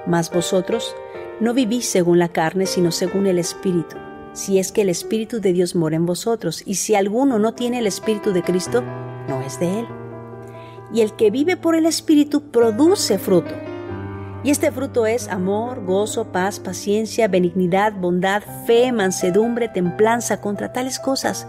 Mas 0.05 0.29
vosotros 0.29 0.93
no 1.39 1.53
vivís 1.53 1.85
según 1.85 2.19
la 2.19 2.27
carne, 2.27 2.65
sino 2.65 2.91
según 2.91 3.27
el 3.27 3.39
Espíritu, 3.39 3.95
si 4.33 4.59
es 4.59 4.73
que 4.73 4.81
el 4.81 4.89
Espíritu 4.89 5.39
de 5.39 5.53
Dios 5.53 5.73
mora 5.73 5.95
en 5.95 6.05
vosotros, 6.05 6.63
y 6.65 6.75
si 6.75 6.95
alguno 6.95 7.39
no 7.39 7.53
tiene 7.53 7.79
el 7.79 7.87
Espíritu 7.87 8.33
de 8.33 8.43
Cristo, 8.43 8.83
no 9.29 9.41
es 9.41 9.57
de 9.61 9.79
él. 9.79 9.87
Y 10.93 10.99
el 10.99 11.15
que 11.15 11.31
vive 11.31 11.55
por 11.55 11.73
el 11.75 11.85
Espíritu 11.85 12.51
produce 12.51 13.19
fruto. 13.19 13.55
Y 14.43 14.49
este 14.49 14.69
fruto 14.71 15.05
es 15.05 15.29
amor, 15.29 15.85
gozo, 15.85 16.33
paz, 16.33 16.59
paciencia, 16.59 17.29
benignidad, 17.29 17.93
bondad, 17.93 18.43
fe, 18.65 18.91
mansedumbre, 18.91 19.69
templanza. 19.69 20.41
Contra 20.41 20.73
tales 20.73 20.99
cosas 20.99 21.47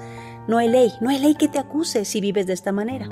no 0.48 0.58
hay 0.58 0.68
ley, 0.68 0.92
no 1.00 1.10
hay 1.10 1.18
ley 1.18 1.34
que 1.34 1.48
te 1.48 1.58
acuse 1.58 2.04
si 2.04 2.20
vives 2.20 2.46
de 2.46 2.52
esta 2.52 2.72
manera. 2.72 3.08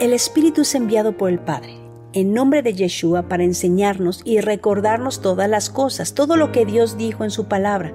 El 0.00 0.12
Espíritu 0.12 0.62
es 0.62 0.74
enviado 0.74 1.16
por 1.16 1.30
el 1.30 1.38
Padre 1.38 1.84
en 2.14 2.32
nombre 2.32 2.62
de 2.62 2.74
Yeshua 2.74 3.28
para 3.28 3.42
enseñarnos 3.42 4.22
y 4.24 4.40
recordarnos 4.40 5.20
todas 5.20 5.50
las 5.50 5.68
cosas, 5.68 6.14
todo 6.14 6.36
lo 6.36 6.52
que 6.52 6.64
Dios 6.64 6.96
dijo 6.96 7.24
en 7.24 7.30
su 7.30 7.46
palabra 7.46 7.92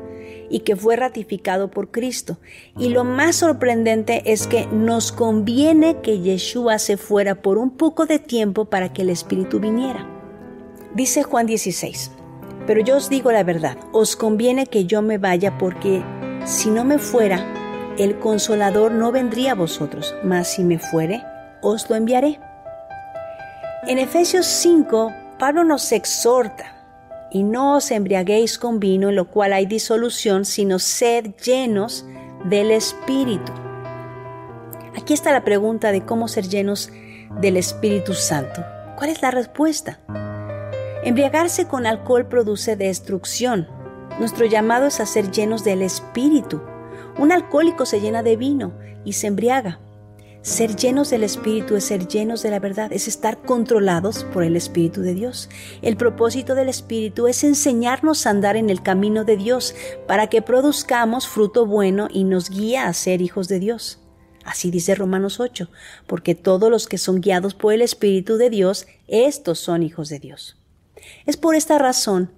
y 0.50 0.59
que 0.59 0.75
fue 0.75 0.95
ratificado 0.95 1.71
por 1.71 1.89
Cristo. 1.89 2.38
Y 2.77 2.89
lo 2.89 3.03
más 3.05 3.38
sorprendente 3.38 4.21
es 4.25 4.45
que 4.48 4.67
nos 4.67 5.12
conviene 5.12 6.01
que 6.01 6.19
Yeshua 6.19 6.79
se 6.79 6.98
fuera 6.98 7.41
por 7.41 7.57
un 7.57 7.71
poco 7.71 8.05
de 8.05 8.19
tiempo 8.19 8.65
para 8.65 8.91
que 8.91 9.03
el 9.03 9.09
Espíritu 9.09 9.59
viniera. 9.59 10.05
Dice 10.95 11.24
Juan 11.24 11.45
16, 11.45 12.12
pero 12.67 12.81
yo 12.81 12.98
os 12.98 13.09
digo 13.09 13.31
la 13.31 13.43
verdad, 13.43 13.77
os 13.93 14.15
conviene 14.15 14.67
que 14.67 14.86
yo 14.86 15.01
me 15.01 15.17
vaya 15.17 15.58
porque 15.58 16.03
si 16.45 16.69
no 16.71 16.84
me 16.84 16.97
fuera, 16.97 17.68
el 17.99 18.17
consolador 18.17 18.93
no 18.93 19.12
vendría 19.12 19.51
a 19.51 19.55
vosotros, 19.55 20.15
mas 20.23 20.47
si 20.47 20.63
me 20.63 20.79
fuere, 20.79 21.21
os 21.62 21.89
lo 21.89 21.97
enviaré. 21.97 22.39
En 23.88 23.99
Efesios 23.99 24.45
5, 24.45 25.12
Pablo 25.38 25.65
nos 25.65 25.91
exhorta, 25.91 26.79
y 27.29 27.43
no 27.43 27.75
os 27.75 27.91
embriaguéis 27.91 28.57
con 28.57 28.79
vino 28.79 29.09
en 29.09 29.15
lo 29.15 29.29
cual 29.29 29.51
hay 29.53 29.65
disolución, 29.65 30.45
sino 30.45 30.79
sed 30.79 31.35
llenos 31.43 32.05
del 32.45 32.71
Espíritu. 32.71 33.51
Aquí 34.97 35.13
está 35.13 35.31
la 35.33 35.43
pregunta 35.43 35.91
de 35.91 36.05
cómo 36.05 36.27
ser 36.27 36.47
llenos 36.47 36.89
del 37.41 37.57
Espíritu 37.57 38.13
Santo. 38.13 38.63
¿Cuál 38.97 39.09
es 39.09 39.21
la 39.21 39.31
respuesta? 39.31 39.99
Embriagarse 41.03 41.67
con 41.67 41.85
alcohol 41.85 42.27
produce 42.27 42.75
destrucción. 42.75 43.67
Nuestro 44.19 44.45
llamado 44.45 44.88
es 44.88 44.99
a 44.99 45.05
ser 45.05 45.31
llenos 45.31 45.63
del 45.63 45.81
Espíritu. 45.81 46.62
Un 47.19 47.34
alcohólico 47.34 47.86
se 47.86 47.99
llena 47.99 48.23
de 48.23 48.38
vino 48.38 48.71
y 49.03 49.12
se 49.12 49.27
embriaga. 49.27 49.82
Ser 50.41 50.77
llenos 50.77 51.10
del 51.10 51.25
Espíritu 51.25 51.75
es 51.75 51.84
ser 51.84 52.08
llenos 52.08 52.41
de 52.41 52.49
la 52.49 52.60
verdad, 52.60 52.93
es 52.93 53.10
estar 53.10 53.41
controlados 53.41 54.23
por 54.23 54.45
el 54.45 54.55
Espíritu 54.55 55.01
de 55.01 55.13
Dios. 55.13 55.49
El 55.82 55.97
propósito 55.97 56.55
del 56.55 56.69
Espíritu 56.69 57.27
es 57.27 57.43
enseñarnos 57.43 58.25
a 58.25 58.29
andar 58.29 58.55
en 58.55 58.69
el 58.69 58.82
camino 58.82 59.25
de 59.25 59.36
Dios 59.36 59.75
para 60.08 60.27
que 60.27 60.41
produzcamos 60.41 61.27
fruto 61.27 61.65
bueno 61.65 62.08
y 62.10 62.23
nos 62.23 62.49
guía 62.49 62.88
a 62.88 62.93
ser 62.93 63.21
hijos 63.21 63.49
de 63.49 63.60
Dios. 63.60 63.99
Así 64.45 64.71
dice 64.71 64.95
Romanos 64.95 65.41
8, 65.41 65.69
porque 66.08 66.36
todos 66.36 66.71
los 66.71 66.88
que 66.88 66.97
son 66.97 67.19
guiados 67.19 67.53
por 67.53 67.73
el 67.73 67.82
Espíritu 67.82 68.38
de 68.38 68.49
Dios, 68.49 68.88
estos 69.10 69.60
son 69.60 69.84
hijos 69.84 70.08
de 70.08 70.19
Dios. 70.19 70.58
Es 71.25 71.36
por 71.36 71.55
esta 71.55 71.79
razón 71.79 72.32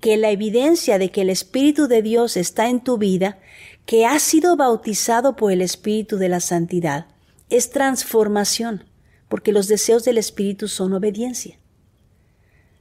que 0.00 0.16
la 0.16 0.30
evidencia 0.30 0.98
de 0.98 1.10
que 1.10 1.22
el 1.22 1.30
Espíritu 1.30 1.88
de 1.88 2.02
Dios 2.02 2.36
está 2.36 2.68
en 2.68 2.84
tu 2.84 2.98
vida, 2.98 3.38
que 3.86 4.04
has 4.04 4.22
sido 4.22 4.56
bautizado 4.56 5.36
por 5.36 5.52
el 5.52 5.62
Espíritu 5.62 6.16
de 6.16 6.28
la 6.28 6.40
Santidad, 6.40 7.06
es 7.50 7.70
transformación, 7.70 8.84
porque 9.28 9.52
los 9.52 9.68
deseos 9.68 10.04
del 10.04 10.18
Espíritu 10.18 10.66
son 10.66 10.92
obediencia. 10.92 11.56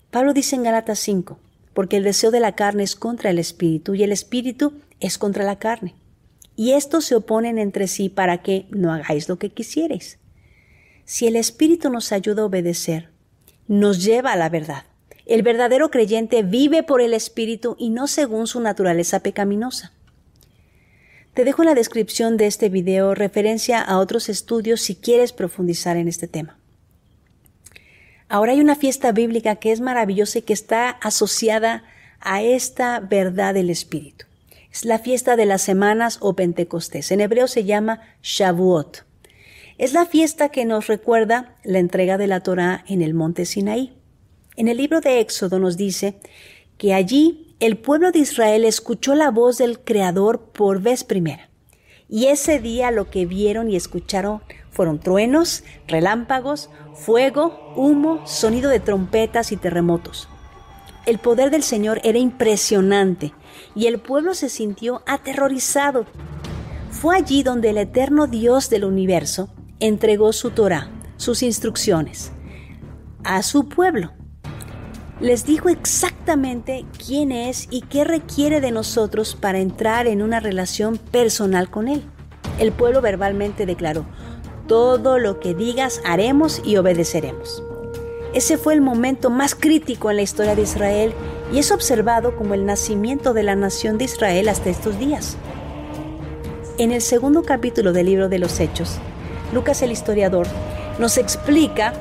Pablo 0.10 0.34
dice 0.34 0.56
en 0.56 0.64
Galatas 0.64 0.98
5, 1.00 1.38
porque 1.76 1.98
el 1.98 2.04
deseo 2.04 2.32
de 2.32 2.40
la 2.40 2.56
carne 2.56 2.82
es 2.82 2.96
contra 2.96 3.30
el 3.30 3.38
Espíritu 3.38 3.94
y 3.94 4.02
el 4.02 4.12
Espíritu 4.12 4.74
es 5.00 5.20
contra 5.20 5.44
la 5.44 5.60
carne. 5.60 5.94
Y 6.56 6.72
estos 6.72 7.06
se 7.06 7.16
oponen 7.16 7.60
entre 7.60 7.88
sí 7.88 8.10
para 8.10 8.42
que 8.42 8.66
no 8.72 8.92
hagáis 8.92 9.30
lo 9.30 9.38
que 9.38 9.50
quisierais. 9.50 10.18
Si 11.04 11.28
el 11.28 11.36
Espíritu 11.36 11.92
nos 11.92 12.12
ayuda 12.12 12.42
a 12.42 12.46
obedecer, 12.46 13.10
nos 13.68 14.04
lleva 14.04 14.32
a 14.32 14.38
la 14.38 14.50
verdad. 14.50 14.86
El 15.28 15.44
verdadero 15.44 15.92
creyente 15.92 16.42
vive 16.42 16.82
por 16.82 17.02
el 17.02 17.14
Espíritu 17.14 17.76
y 17.78 17.90
no 17.90 18.08
según 18.08 18.48
su 18.48 18.60
naturaleza 18.60 19.20
pecaminosa. 19.20 19.95
Te 21.36 21.44
dejo 21.44 21.64
en 21.64 21.66
la 21.68 21.76
descripción 21.76 22.38
de 22.38 22.48
este 22.48 22.70
video 22.70 23.14
referencia 23.14 23.82
a 23.82 24.00
otros 24.00 24.30
estudios 24.30 24.80
si 24.80 24.96
quieres 24.96 25.34
profundizar 25.34 25.98
en 25.98 26.08
este 26.08 26.30
tema. 26.30 26.58
Ahora 28.30 28.54
hay 28.54 28.62
una 28.62 28.78
fiesta 28.78 29.12
bíblica 29.12 29.58
que 29.58 29.74
es 29.74 29.82
maravillosa 29.82 30.40
y 30.40 30.44
que 30.44 30.54
está 30.54 30.90
asociada 30.90 31.84
a 32.22 32.42
esta 32.42 33.02
verdad 33.02 33.54
del 33.54 33.70
Espíritu. 33.70 34.26
Es 34.72 34.86
la 34.86 34.98
fiesta 34.98 35.36
de 35.36 35.46
las 35.46 35.62
semanas 35.62 36.20
o 36.22 36.38
Pentecostés. 36.38 37.12
En 37.12 37.20
hebreo 37.20 37.50
se 37.50 37.66
llama 37.66 38.00
Shavuot. 38.24 39.04
Es 39.78 39.92
la 39.92 40.06
fiesta 40.06 40.48
que 40.48 40.64
nos 40.64 40.88
recuerda 40.88 41.58
la 41.66 41.80
entrega 41.80 42.18
de 42.18 42.28
la 42.28 42.40
Torá 42.40 42.86
en 42.88 43.02
el 43.02 43.14
monte 43.14 43.44
Sinaí. 43.44 43.92
En 44.56 44.70
el 44.70 44.78
libro 44.78 45.02
de 45.02 45.20
Éxodo 45.20 45.60
nos 45.60 45.76
dice 45.76 46.16
que 46.78 46.94
allí 46.94 47.45
el 47.62 47.78
pueblo 47.78 48.12
de 48.12 48.20
Israel 48.20 48.66
escuchó 48.66 49.16
la 49.16 49.32
voz 49.32 49.58
del 49.58 49.80
Creador 49.80 50.42
por 50.52 50.82
vez 50.82 51.06
primera. 51.06 51.50
Y 52.10 52.26
ese 52.26 52.60
día 52.60 52.92
lo 52.92 53.10
que 53.10 53.26
vieron 53.26 53.70
y 53.70 53.78
escucharon 53.78 54.42
fueron 54.72 55.00
truenos, 55.00 55.64
relámpagos, 55.88 56.70
fuego, 56.94 57.74
humo, 57.78 58.28
sonido 58.28 58.70
de 58.70 58.82
trompetas 58.82 59.54
y 59.54 59.58
terremotos. 59.58 60.28
El 61.06 61.18
poder 61.18 61.50
del 61.50 61.64
Señor 61.64 62.02
era 62.04 62.18
impresionante 62.18 63.34
y 63.74 63.88
el 63.88 64.00
pueblo 64.00 64.34
se 64.34 64.50
sintió 64.50 65.02
aterrorizado. 65.06 66.06
Fue 66.90 67.16
allí 67.16 67.42
donde 67.42 67.70
el 67.70 67.78
eterno 67.78 68.28
Dios 68.28 68.70
del 68.70 68.84
universo 68.84 69.50
entregó 69.80 70.34
su 70.34 70.52
Torah, 70.52 70.90
sus 71.16 71.42
instrucciones, 71.42 72.34
a 73.24 73.42
su 73.44 73.70
pueblo 73.70 74.15
les 75.20 75.46
dijo 75.46 75.70
exactamente 75.70 76.86
quién 77.06 77.32
es 77.32 77.68
y 77.72 77.82
qué 77.82 78.04
requiere 78.04 78.60
de 78.60 78.72
nosotros 78.72 79.36
para 79.36 79.60
entrar 79.60 80.08
en 80.08 80.22
una 80.22 80.40
relación 80.40 80.98
personal 80.98 81.70
con 81.70 81.88
Él. 81.88 82.04
El 82.60 82.72
pueblo 82.72 83.02
verbalmente 83.02 83.66
declaró, 83.66 84.06
todo 84.68 85.20
lo 85.20 85.40
que 85.40 85.54
digas 85.54 86.02
haremos 86.06 86.62
y 86.66 86.78
obedeceremos. 86.78 87.64
Ese 88.34 88.58
fue 88.58 88.74
el 88.74 88.82
momento 88.82 89.30
más 89.30 89.56
crítico 89.56 90.10
en 90.10 90.18
la 90.18 90.22
historia 90.24 90.56
de 90.56 90.64
Israel 90.64 91.14
y 91.54 91.60
es 91.60 91.72
observado 91.72 92.36
como 92.36 92.54
el 92.54 92.66
nacimiento 92.66 93.34
de 93.34 93.44
la 93.44 93.56
nación 93.56 93.98
de 93.98 94.06
Israel 94.06 94.50
hasta 94.50 94.70
estos 94.70 95.00
días. 95.00 95.38
En 96.78 96.92
el 96.92 97.02
segundo 97.02 97.44
capítulo 97.44 97.94
del 97.94 98.08
libro 98.08 98.28
de 98.28 98.40
los 98.40 98.60
Hechos, 98.60 98.98
Lucas 99.54 99.82
el 99.82 99.92
historiador 99.92 100.48
nos 101.00 101.18
explica 101.18 101.94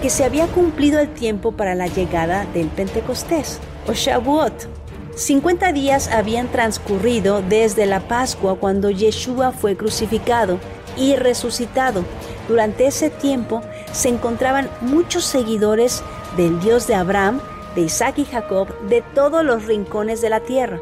que 0.00 0.10
se 0.10 0.24
había 0.24 0.46
cumplido 0.46 1.00
el 1.00 1.12
tiempo 1.14 1.52
para 1.52 1.74
la 1.74 1.86
llegada 1.86 2.46
del 2.54 2.68
Pentecostés 2.68 3.58
o 3.86 3.92
Shavuot. 3.92 4.68
50 5.14 5.72
días 5.72 6.08
habían 6.08 6.50
transcurrido 6.52 7.42
desde 7.42 7.86
la 7.86 8.00
Pascua 8.06 8.56
cuando 8.56 8.90
Yeshua 8.90 9.50
fue 9.50 9.76
crucificado 9.76 10.58
y 10.96 11.16
resucitado. 11.16 12.04
Durante 12.48 12.86
ese 12.86 13.10
tiempo 13.10 13.62
se 13.92 14.08
encontraban 14.08 14.70
muchos 14.80 15.24
seguidores 15.24 16.02
del 16.36 16.60
Dios 16.60 16.86
de 16.86 16.94
Abraham, 16.94 17.40
de 17.74 17.82
Isaac 17.82 18.18
y 18.18 18.24
Jacob, 18.24 18.68
de 18.88 19.02
todos 19.14 19.44
los 19.44 19.64
rincones 19.66 20.20
de 20.20 20.30
la 20.30 20.40
tierra. 20.40 20.80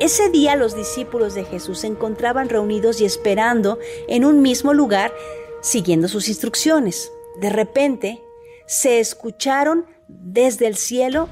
Ese 0.00 0.28
día 0.28 0.56
los 0.56 0.76
discípulos 0.76 1.34
de 1.34 1.44
Jesús 1.44 1.80
se 1.80 1.86
encontraban 1.86 2.48
reunidos 2.48 3.00
y 3.00 3.04
esperando 3.04 3.78
en 4.08 4.24
un 4.24 4.42
mismo 4.42 4.74
lugar, 4.74 5.12
siguiendo 5.60 6.08
sus 6.08 6.28
instrucciones. 6.28 7.12
De 7.40 7.50
repente, 7.50 8.25
se 8.66 8.98
escucharon 8.98 9.86
desde 10.08 10.66
el 10.66 10.76
cielo 10.76 11.28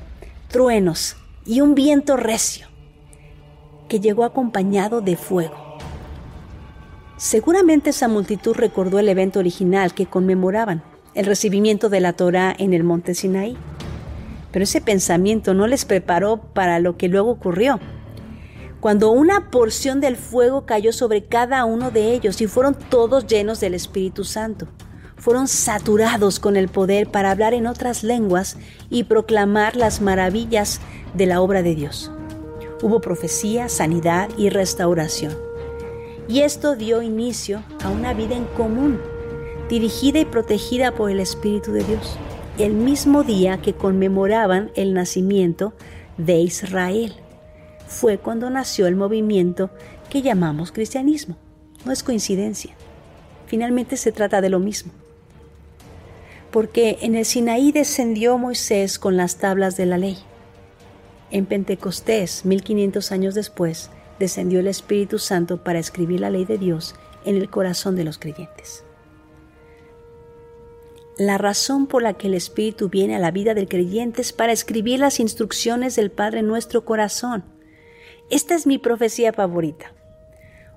truenos 0.49 1.17
y 1.45 1.61
un 1.61 1.75
viento 1.75 2.17
recio 2.17 2.69
que 3.89 4.01
llegó 4.01 4.25
acompañado 4.25 5.01
de 5.01 5.17
fuego. 5.17 5.79
Seguramente 7.17 7.91
esa 7.91 8.09
multitud 8.09 8.55
recordó 8.55 8.99
el 8.99 9.09
evento 9.09 9.41
original 9.41 9.95
que 9.95 10.07
conmemoraban, 10.07 10.83
el 11.15 11.27
recibimiento 11.27 11.89
de 11.89 12.01
la 12.01 12.13
Torá 12.13 12.55
en 12.57 12.73
el 12.73 12.85
monte 12.85 13.15
Sinaí. 13.15 13.57
Pero 14.53 14.63
ese 14.63 14.81
pensamiento 14.81 15.55
no 15.55 15.67
les 15.67 15.85
preparó 15.85 16.37
para 16.37 16.79
lo 16.79 16.97
que 16.97 17.09
luego 17.09 17.31
ocurrió. 17.31 17.81
Cuando 18.81 19.11
una 19.11 19.51
porción 19.51 20.01
del 20.01 20.17
fuego 20.17 20.67
cayó 20.67 20.93
sobre 20.93 21.25
cada 21.25 21.65
uno 21.65 21.91
de 21.91 22.13
ellos 22.13 22.41
y 22.41 22.47
fueron 22.47 22.75
todos 22.75 23.27
llenos 23.27 23.59
del 23.59 23.75
Espíritu 23.75 24.25
Santo 24.25 24.69
fueron 25.25 25.49
saturados 25.49 26.39
con 26.39 26.55
el 26.55 26.69
poder 26.69 27.11
para 27.11 27.31
hablar 27.31 27.55
en 27.55 27.67
otras 27.67 28.05
lenguas 28.05 28.59
y 28.91 29.05
proclamar 29.05 29.75
las 29.75 30.03
maravillas 30.03 30.83
de 31.15 31.25
la 31.25 31.41
obra 31.41 31.63
de 31.63 31.75
Dios. 31.75 32.13
Hubo 32.83 33.01
profecía, 33.01 33.71
sanidad 33.71 34.29
y 34.37 34.51
restauración. 34.51 35.33
Y 36.29 36.41
esto 36.41 36.77
dio 36.77 37.01
inicio 37.01 37.63
a 37.83 37.89
una 37.89 38.13
vida 38.13 38.37
en 38.37 38.45
común, 38.45 39.01
dirigida 39.71 40.19
y 40.19 40.27
protegida 40.27 40.95
por 40.95 41.11
el 41.11 41.21
Espíritu 41.21 41.73
de 41.73 41.85
Dios, 41.85 42.19
el 42.59 42.75
mismo 42.75 43.23
día 43.23 43.63
que 43.63 43.73
conmemoraban 43.73 44.73
el 44.75 44.93
nacimiento 44.93 45.73
de 46.19 46.41
Israel. 46.41 47.15
Fue 47.87 48.19
cuando 48.19 48.51
nació 48.51 48.87
el 48.87 48.97
movimiento 48.97 49.71
que 50.11 50.21
llamamos 50.21 50.71
cristianismo. 50.71 51.39
No 51.87 51.93
es 51.93 52.03
coincidencia. 52.03 52.75
Finalmente 53.47 53.97
se 53.97 54.13
trata 54.13 54.43
de 54.43 54.51
lo 54.51 54.59
mismo 54.59 54.93
porque 56.55 56.99
en 57.01 57.17
el 57.17 57.25
Sinaí 57.25 57.73
descendió 57.73 58.39
Moisés 58.39 59.01
con 59.01 59.17
las 59.17 59.39
tablas 59.39 59.77
de 59.77 59.87
la 59.87 59.99
ley. 59.99 60.17
En 61.33 61.47
Pentecostés, 61.47 62.45
1500 62.45 63.11
años 63.11 63.35
después, 63.35 63.91
descendió 64.21 64.61
el 64.61 64.69
Espíritu 64.69 65.19
Santo 65.19 65.65
para 65.65 65.81
escribir 65.81 66.21
la 66.21 66.31
ley 66.31 66.45
de 66.45 66.57
Dios 66.57 66.95
en 67.25 67.35
el 67.35 67.51
corazón 67.51 67.97
de 67.97 68.05
los 68.05 68.19
creyentes. 68.19 68.85
La 71.19 71.39
razón 71.39 71.89
por 71.89 72.05
la 72.05 72.15
que 72.15 72.29
el 72.29 72.35
Espíritu 72.35 72.89
viene 72.89 73.17
a 73.17 73.19
la 73.19 73.33
vida 73.33 73.55
del 73.55 73.67
creyente 73.67 74.23
es 74.23 74.33
para 74.33 74.53
escribir 74.53 75.01
las 75.01 75.19
instrucciones 75.19 75.97
del 75.97 76.13
Padre 76.13 76.39
en 76.39 76.47
nuestro 76.47 76.85
corazón. 76.85 77.43
Esta 78.31 78.55
es 78.55 78.65
mi 78.65 78.79
profecía 78.79 79.33
favorita. 79.33 79.93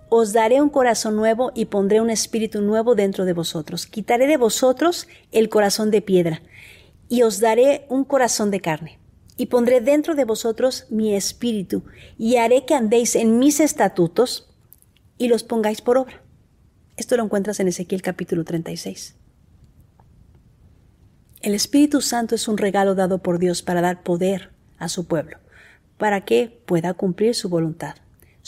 Os 0.10 0.32
daré 0.32 0.62
un 0.62 0.70
corazón 0.70 1.16
nuevo 1.18 1.52
y 1.54 1.66
pondré 1.66 2.00
un 2.00 2.10
espíritu 2.10 2.62
nuevo 2.62 2.96
dentro 2.96 3.26
de 3.26 3.34
vosotros. 3.34 3.88
Quitaré 3.88 4.28
de 4.28 4.38
vosotros 4.38 5.08
el 5.32 5.50
corazón 5.50 5.92
de 5.92 6.02
piedra 6.02 6.42
y 7.10 7.24
os 7.24 7.40
daré 7.40 7.86
un 7.90 8.06
corazón 8.06 8.50
de 8.52 8.62
carne. 8.62 9.00
Y 9.36 9.48
pondré 9.48 9.82
dentro 9.82 10.16
de 10.16 10.26
vosotros 10.26 10.86
mi 10.90 11.14
espíritu 11.14 11.84
y 12.18 12.38
haré 12.38 12.66
que 12.66 12.74
andéis 12.74 13.16
en 13.16 13.38
mis 13.38 13.60
estatutos 13.60 14.50
y 15.18 15.28
los 15.28 15.44
pongáis 15.44 15.82
por 15.82 15.98
obra. 15.98 16.22
Esto 16.96 17.18
lo 17.18 17.24
encuentras 17.24 17.60
en 17.60 17.68
Ezequiel 17.68 18.02
capítulo 18.02 18.44
36. 18.44 19.16
El 21.42 21.54
Espíritu 21.54 22.02
Santo 22.02 22.34
es 22.34 22.48
un 22.48 22.58
regalo 22.58 22.96
dado 22.96 23.20
por 23.20 23.38
Dios 23.38 23.62
para 23.62 23.82
dar 23.82 24.02
poder 24.02 24.52
a 24.80 24.90
su 24.90 25.06
pueblo, 25.06 25.38
para 25.98 26.26
que 26.26 26.62
pueda 26.66 26.96
cumplir 26.96 27.36
su 27.36 27.50
voluntad. 27.50 27.96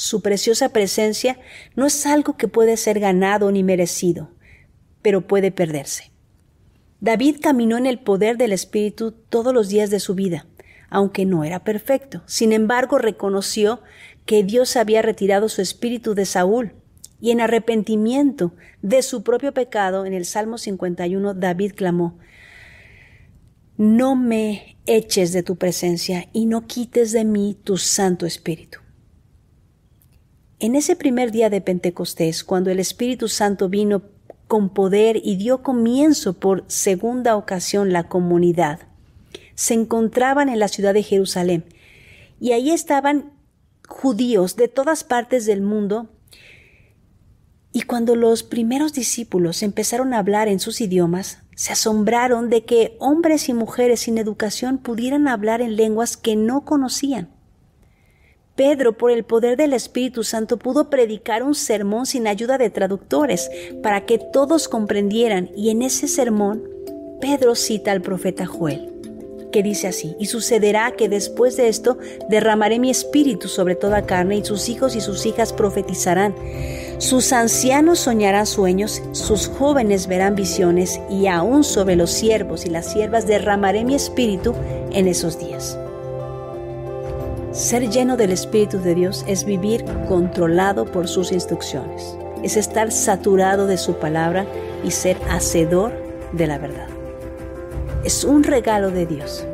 Su 0.01 0.21
preciosa 0.21 0.69
presencia 0.69 1.37
no 1.75 1.85
es 1.85 2.05
algo 2.05 2.37
que 2.37 2.47
puede 2.47 2.77
ser 2.77 3.01
ganado 3.01 3.51
ni 3.51 3.63
merecido, 3.65 4.29
pero 5.01 5.27
puede 5.27 5.51
perderse. 5.51 6.13
David 7.01 7.39
caminó 7.41 7.77
en 7.77 7.85
el 7.85 7.99
poder 7.99 8.37
del 8.37 8.53
Espíritu 8.53 9.11
todos 9.11 9.53
los 9.53 9.67
días 9.67 9.89
de 9.89 9.99
su 9.99 10.15
vida, 10.15 10.45
aunque 10.89 11.25
no 11.25 11.43
era 11.43 11.65
perfecto. 11.65 12.23
Sin 12.27 12.53
embargo, 12.53 12.97
reconoció 12.97 13.81
que 14.25 14.41
Dios 14.41 14.77
había 14.77 15.01
retirado 15.01 15.49
su 15.49 15.61
espíritu 15.61 16.15
de 16.15 16.23
Saúl, 16.23 16.71
y 17.19 17.31
en 17.31 17.41
arrepentimiento 17.41 18.53
de 18.81 19.01
su 19.01 19.21
propio 19.21 19.53
pecado, 19.53 20.05
en 20.05 20.13
el 20.13 20.23
Salmo 20.23 20.57
51, 20.57 21.33
David 21.33 21.73
clamó, 21.75 22.17
No 23.75 24.15
me 24.15 24.77
eches 24.85 25.33
de 25.33 25.43
tu 25.43 25.57
presencia 25.57 26.29
y 26.31 26.45
no 26.45 26.67
quites 26.67 27.11
de 27.11 27.25
mí 27.25 27.57
tu 27.61 27.75
Santo 27.75 28.25
Espíritu. 28.25 28.79
En 30.61 30.75
ese 30.75 30.97
primer 30.97 31.31
día 31.31 31.49
de 31.49 31.61
Pentecostés, 31.61 32.43
cuando 32.43 32.69
el 32.69 32.81
Espíritu 32.81 33.29
Santo 33.29 33.69
vino 33.69 34.01
con 34.49 34.73
poder 34.73 35.21
y 35.23 35.37
dio 35.37 35.63
comienzo 35.63 36.33
por 36.33 36.65
segunda 36.67 37.37
ocasión 37.37 37.93
la 37.93 38.09
comunidad, 38.09 38.81
se 39.55 39.73
encontraban 39.73 40.49
en 40.49 40.59
la 40.59 40.67
ciudad 40.67 40.93
de 40.93 41.03
Jerusalén 41.03 41.63
y 42.41 42.51
ahí 42.51 42.71
estaban 42.71 43.31
judíos 43.87 44.57
de 44.57 44.67
todas 44.67 45.05
partes 45.05 45.45
del 45.45 45.61
mundo 45.61 46.09
y 47.71 47.83
cuando 47.83 48.17
los 48.17 48.43
primeros 48.43 48.91
discípulos 48.91 49.63
empezaron 49.63 50.13
a 50.13 50.17
hablar 50.17 50.49
en 50.49 50.59
sus 50.59 50.81
idiomas, 50.81 51.39
se 51.55 51.71
asombraron 51.71 52.49
de 52.49 52.65
que 52.65 52.97
hombres 52.99 53.47
y 53.47 53.53
mujeres 53.53 54.01
sin 54.01 54.17
educación 54.17 54.77
pudieran 54.77 55.29
hablar 55.29 55.61
en 55.61 55.77
lenguas 55.77 56.17
que 56.17 56.35
no 56.35 56.65
conocían. 56.65 57.38
Pedro, 58.59 58.91
por 58.91 59.09
el 59.09 59.23
poder 59.23 59.55
del 59.55 59.71
Espíritu 59.71 60.25
Santo, 60.25 60.57
pudo 60.57 60.89
predicar 60.89 61.43
un 61.43 61.55
sermón 61.55 62.05
sin 62.05 62.27
ayuda 62.27 62.57
de 62.57 62.69
traductores 62.69 63.49
para 63.81 64.05
que 64.05 64.17
todos 64.17 64.67
comprendieran 64.67 65.49
y 65.55 65.69
en 65.69 65.81
ese 65.81 66.09
sermón 66.09 66.67
Pedro 67.21 67.55
cita 67.55 67.93
al 67.93 68.01
profeta 68.01 68.45
Joel, 68.45 68.91
que 69.53 69.63
dice 69.63 69.87
así, 69.87 70.13
y 70.19 70.25
sucederá 70.25 70.91
que 70.91 71.07
después 71.07 71.55
de 71.55 71.69
esto 71.69 71.99
derramaré 72.29 72.79
mi 72.79 72.89
espíritu 72.89 73.47
sobre 73.47 73.75
toda 73.75 74.05
carne 74.05 74.35
y 74.35 74.43
sus 74.43 74.67
hijos 74.67 74.97
y 74.97 74.99
sus 74.99 75.25
hijas 75.25 75.53
profetizarán. 75.53 76.35
Sus 76.97 77.31
ancianos 77.31 77.99
soñarán 77.99 78.45
sueños, 78.45 79.01
sus 79.13 79.47
jóvenes 79.47 80.07
verán 80.07 80.35
visiones 80.35 80.99
y 81.09 81.27
aún 81.27 81.63
sobre 81.63 81.95
los 81.95 82.11
siervos 82.11 82.65
y 82.65 82.69
las 82.69 82.91
siervas 82.91 83.25
derramaré 83.25 83.85
mi 83.85 83.95
espíritu 83.95 84.53
en 84.91 85.07
esos 85.07 85.39
días. 85.39 85.79
Ser 87.59 87.89
lleno 87.89 88.15
del 88.15 88.31
Espíritu 88.31 88.79
de 88.79 88.95
Dios 88.95 89.25
es 89.27 89.43
vivir 89.43 89.83
controlado 90.07 90.85
por 90.85 91.09
sus 91.09 91.33
instrucciones, 91.33 92.15
es 92.41 92.55
estar 92.55 92.89
saturado 92.89 93.67
de 93.67 93.77
su 93.77 93.95
palabra 93.95 94.45
y 94.81 94.91
ser 94.91 95.17
hacedor 95.29 95.91
de 96.31 96.47
la 96.47 96.57
verdad. 96.57 96.87
Es 98.05 98.23
un 98.23 98.43
regalo 98.43 98.91
de 98.91 99.05
Dios. 99.05 99.45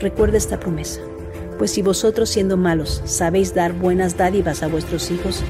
Recuerda 0.00 0.36
esta 0.36 0.58
promesa, 0.58 1.00
pues 1.58 1.70
si 1.70 1.80
vosotros 1.80 2.28
siendo 2.28 2.56
malos 2.56 3.00
sabéis 3.04 3.54
dar 3.54 3.72
buenas 3.72 4.16
dádivas 4.16 4.64
a 4.64 4.66
vuestros 4.66 5.08
hijos, 5.12 5.44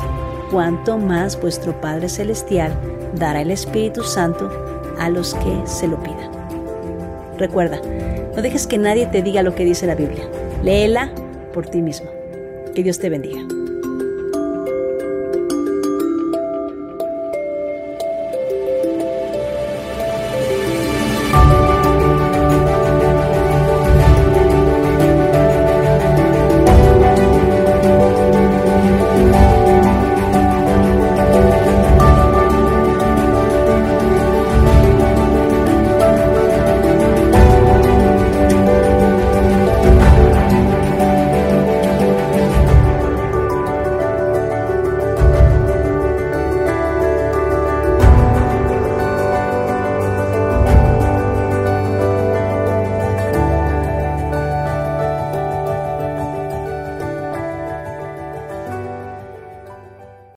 cuanto 0.50 0.98
más 0.98 1.40
vuestro 1.40 1.80
Padre 1.80 2.10
Celestial 2.10 2.78
dará 3.14 3.40
el 3.40 3.50
Espíritu 3.50 4.04
Santo 4.04 4.50
a 4.98 5.08
los 5.08 5.32
que 5.36 5.62
se 5.64 5.88
lo 5.88 5.96
pidan. 6.02 6.30
Recuerda, 7.38 7.80
no 8.36 8.42
dejes 8.42 8.66
que 8.66 8.76
nadie 8.76 9.06
te 9.06 9.22
diga 9.22 9.42
lo 9.42 9.54
que 9.54 9.64
dice 9.64 9.86
la 9.86 9.94
Biblia. 9.94 10.28
Léela 10.62 11.10
por 11.52 11.66
ti 11.66 11.82
mismo. 11.82 12.10
Que 12.74 12.82
Dios 12.82 12.98
te 12.98 13.08
bendiga. 13.08 13.61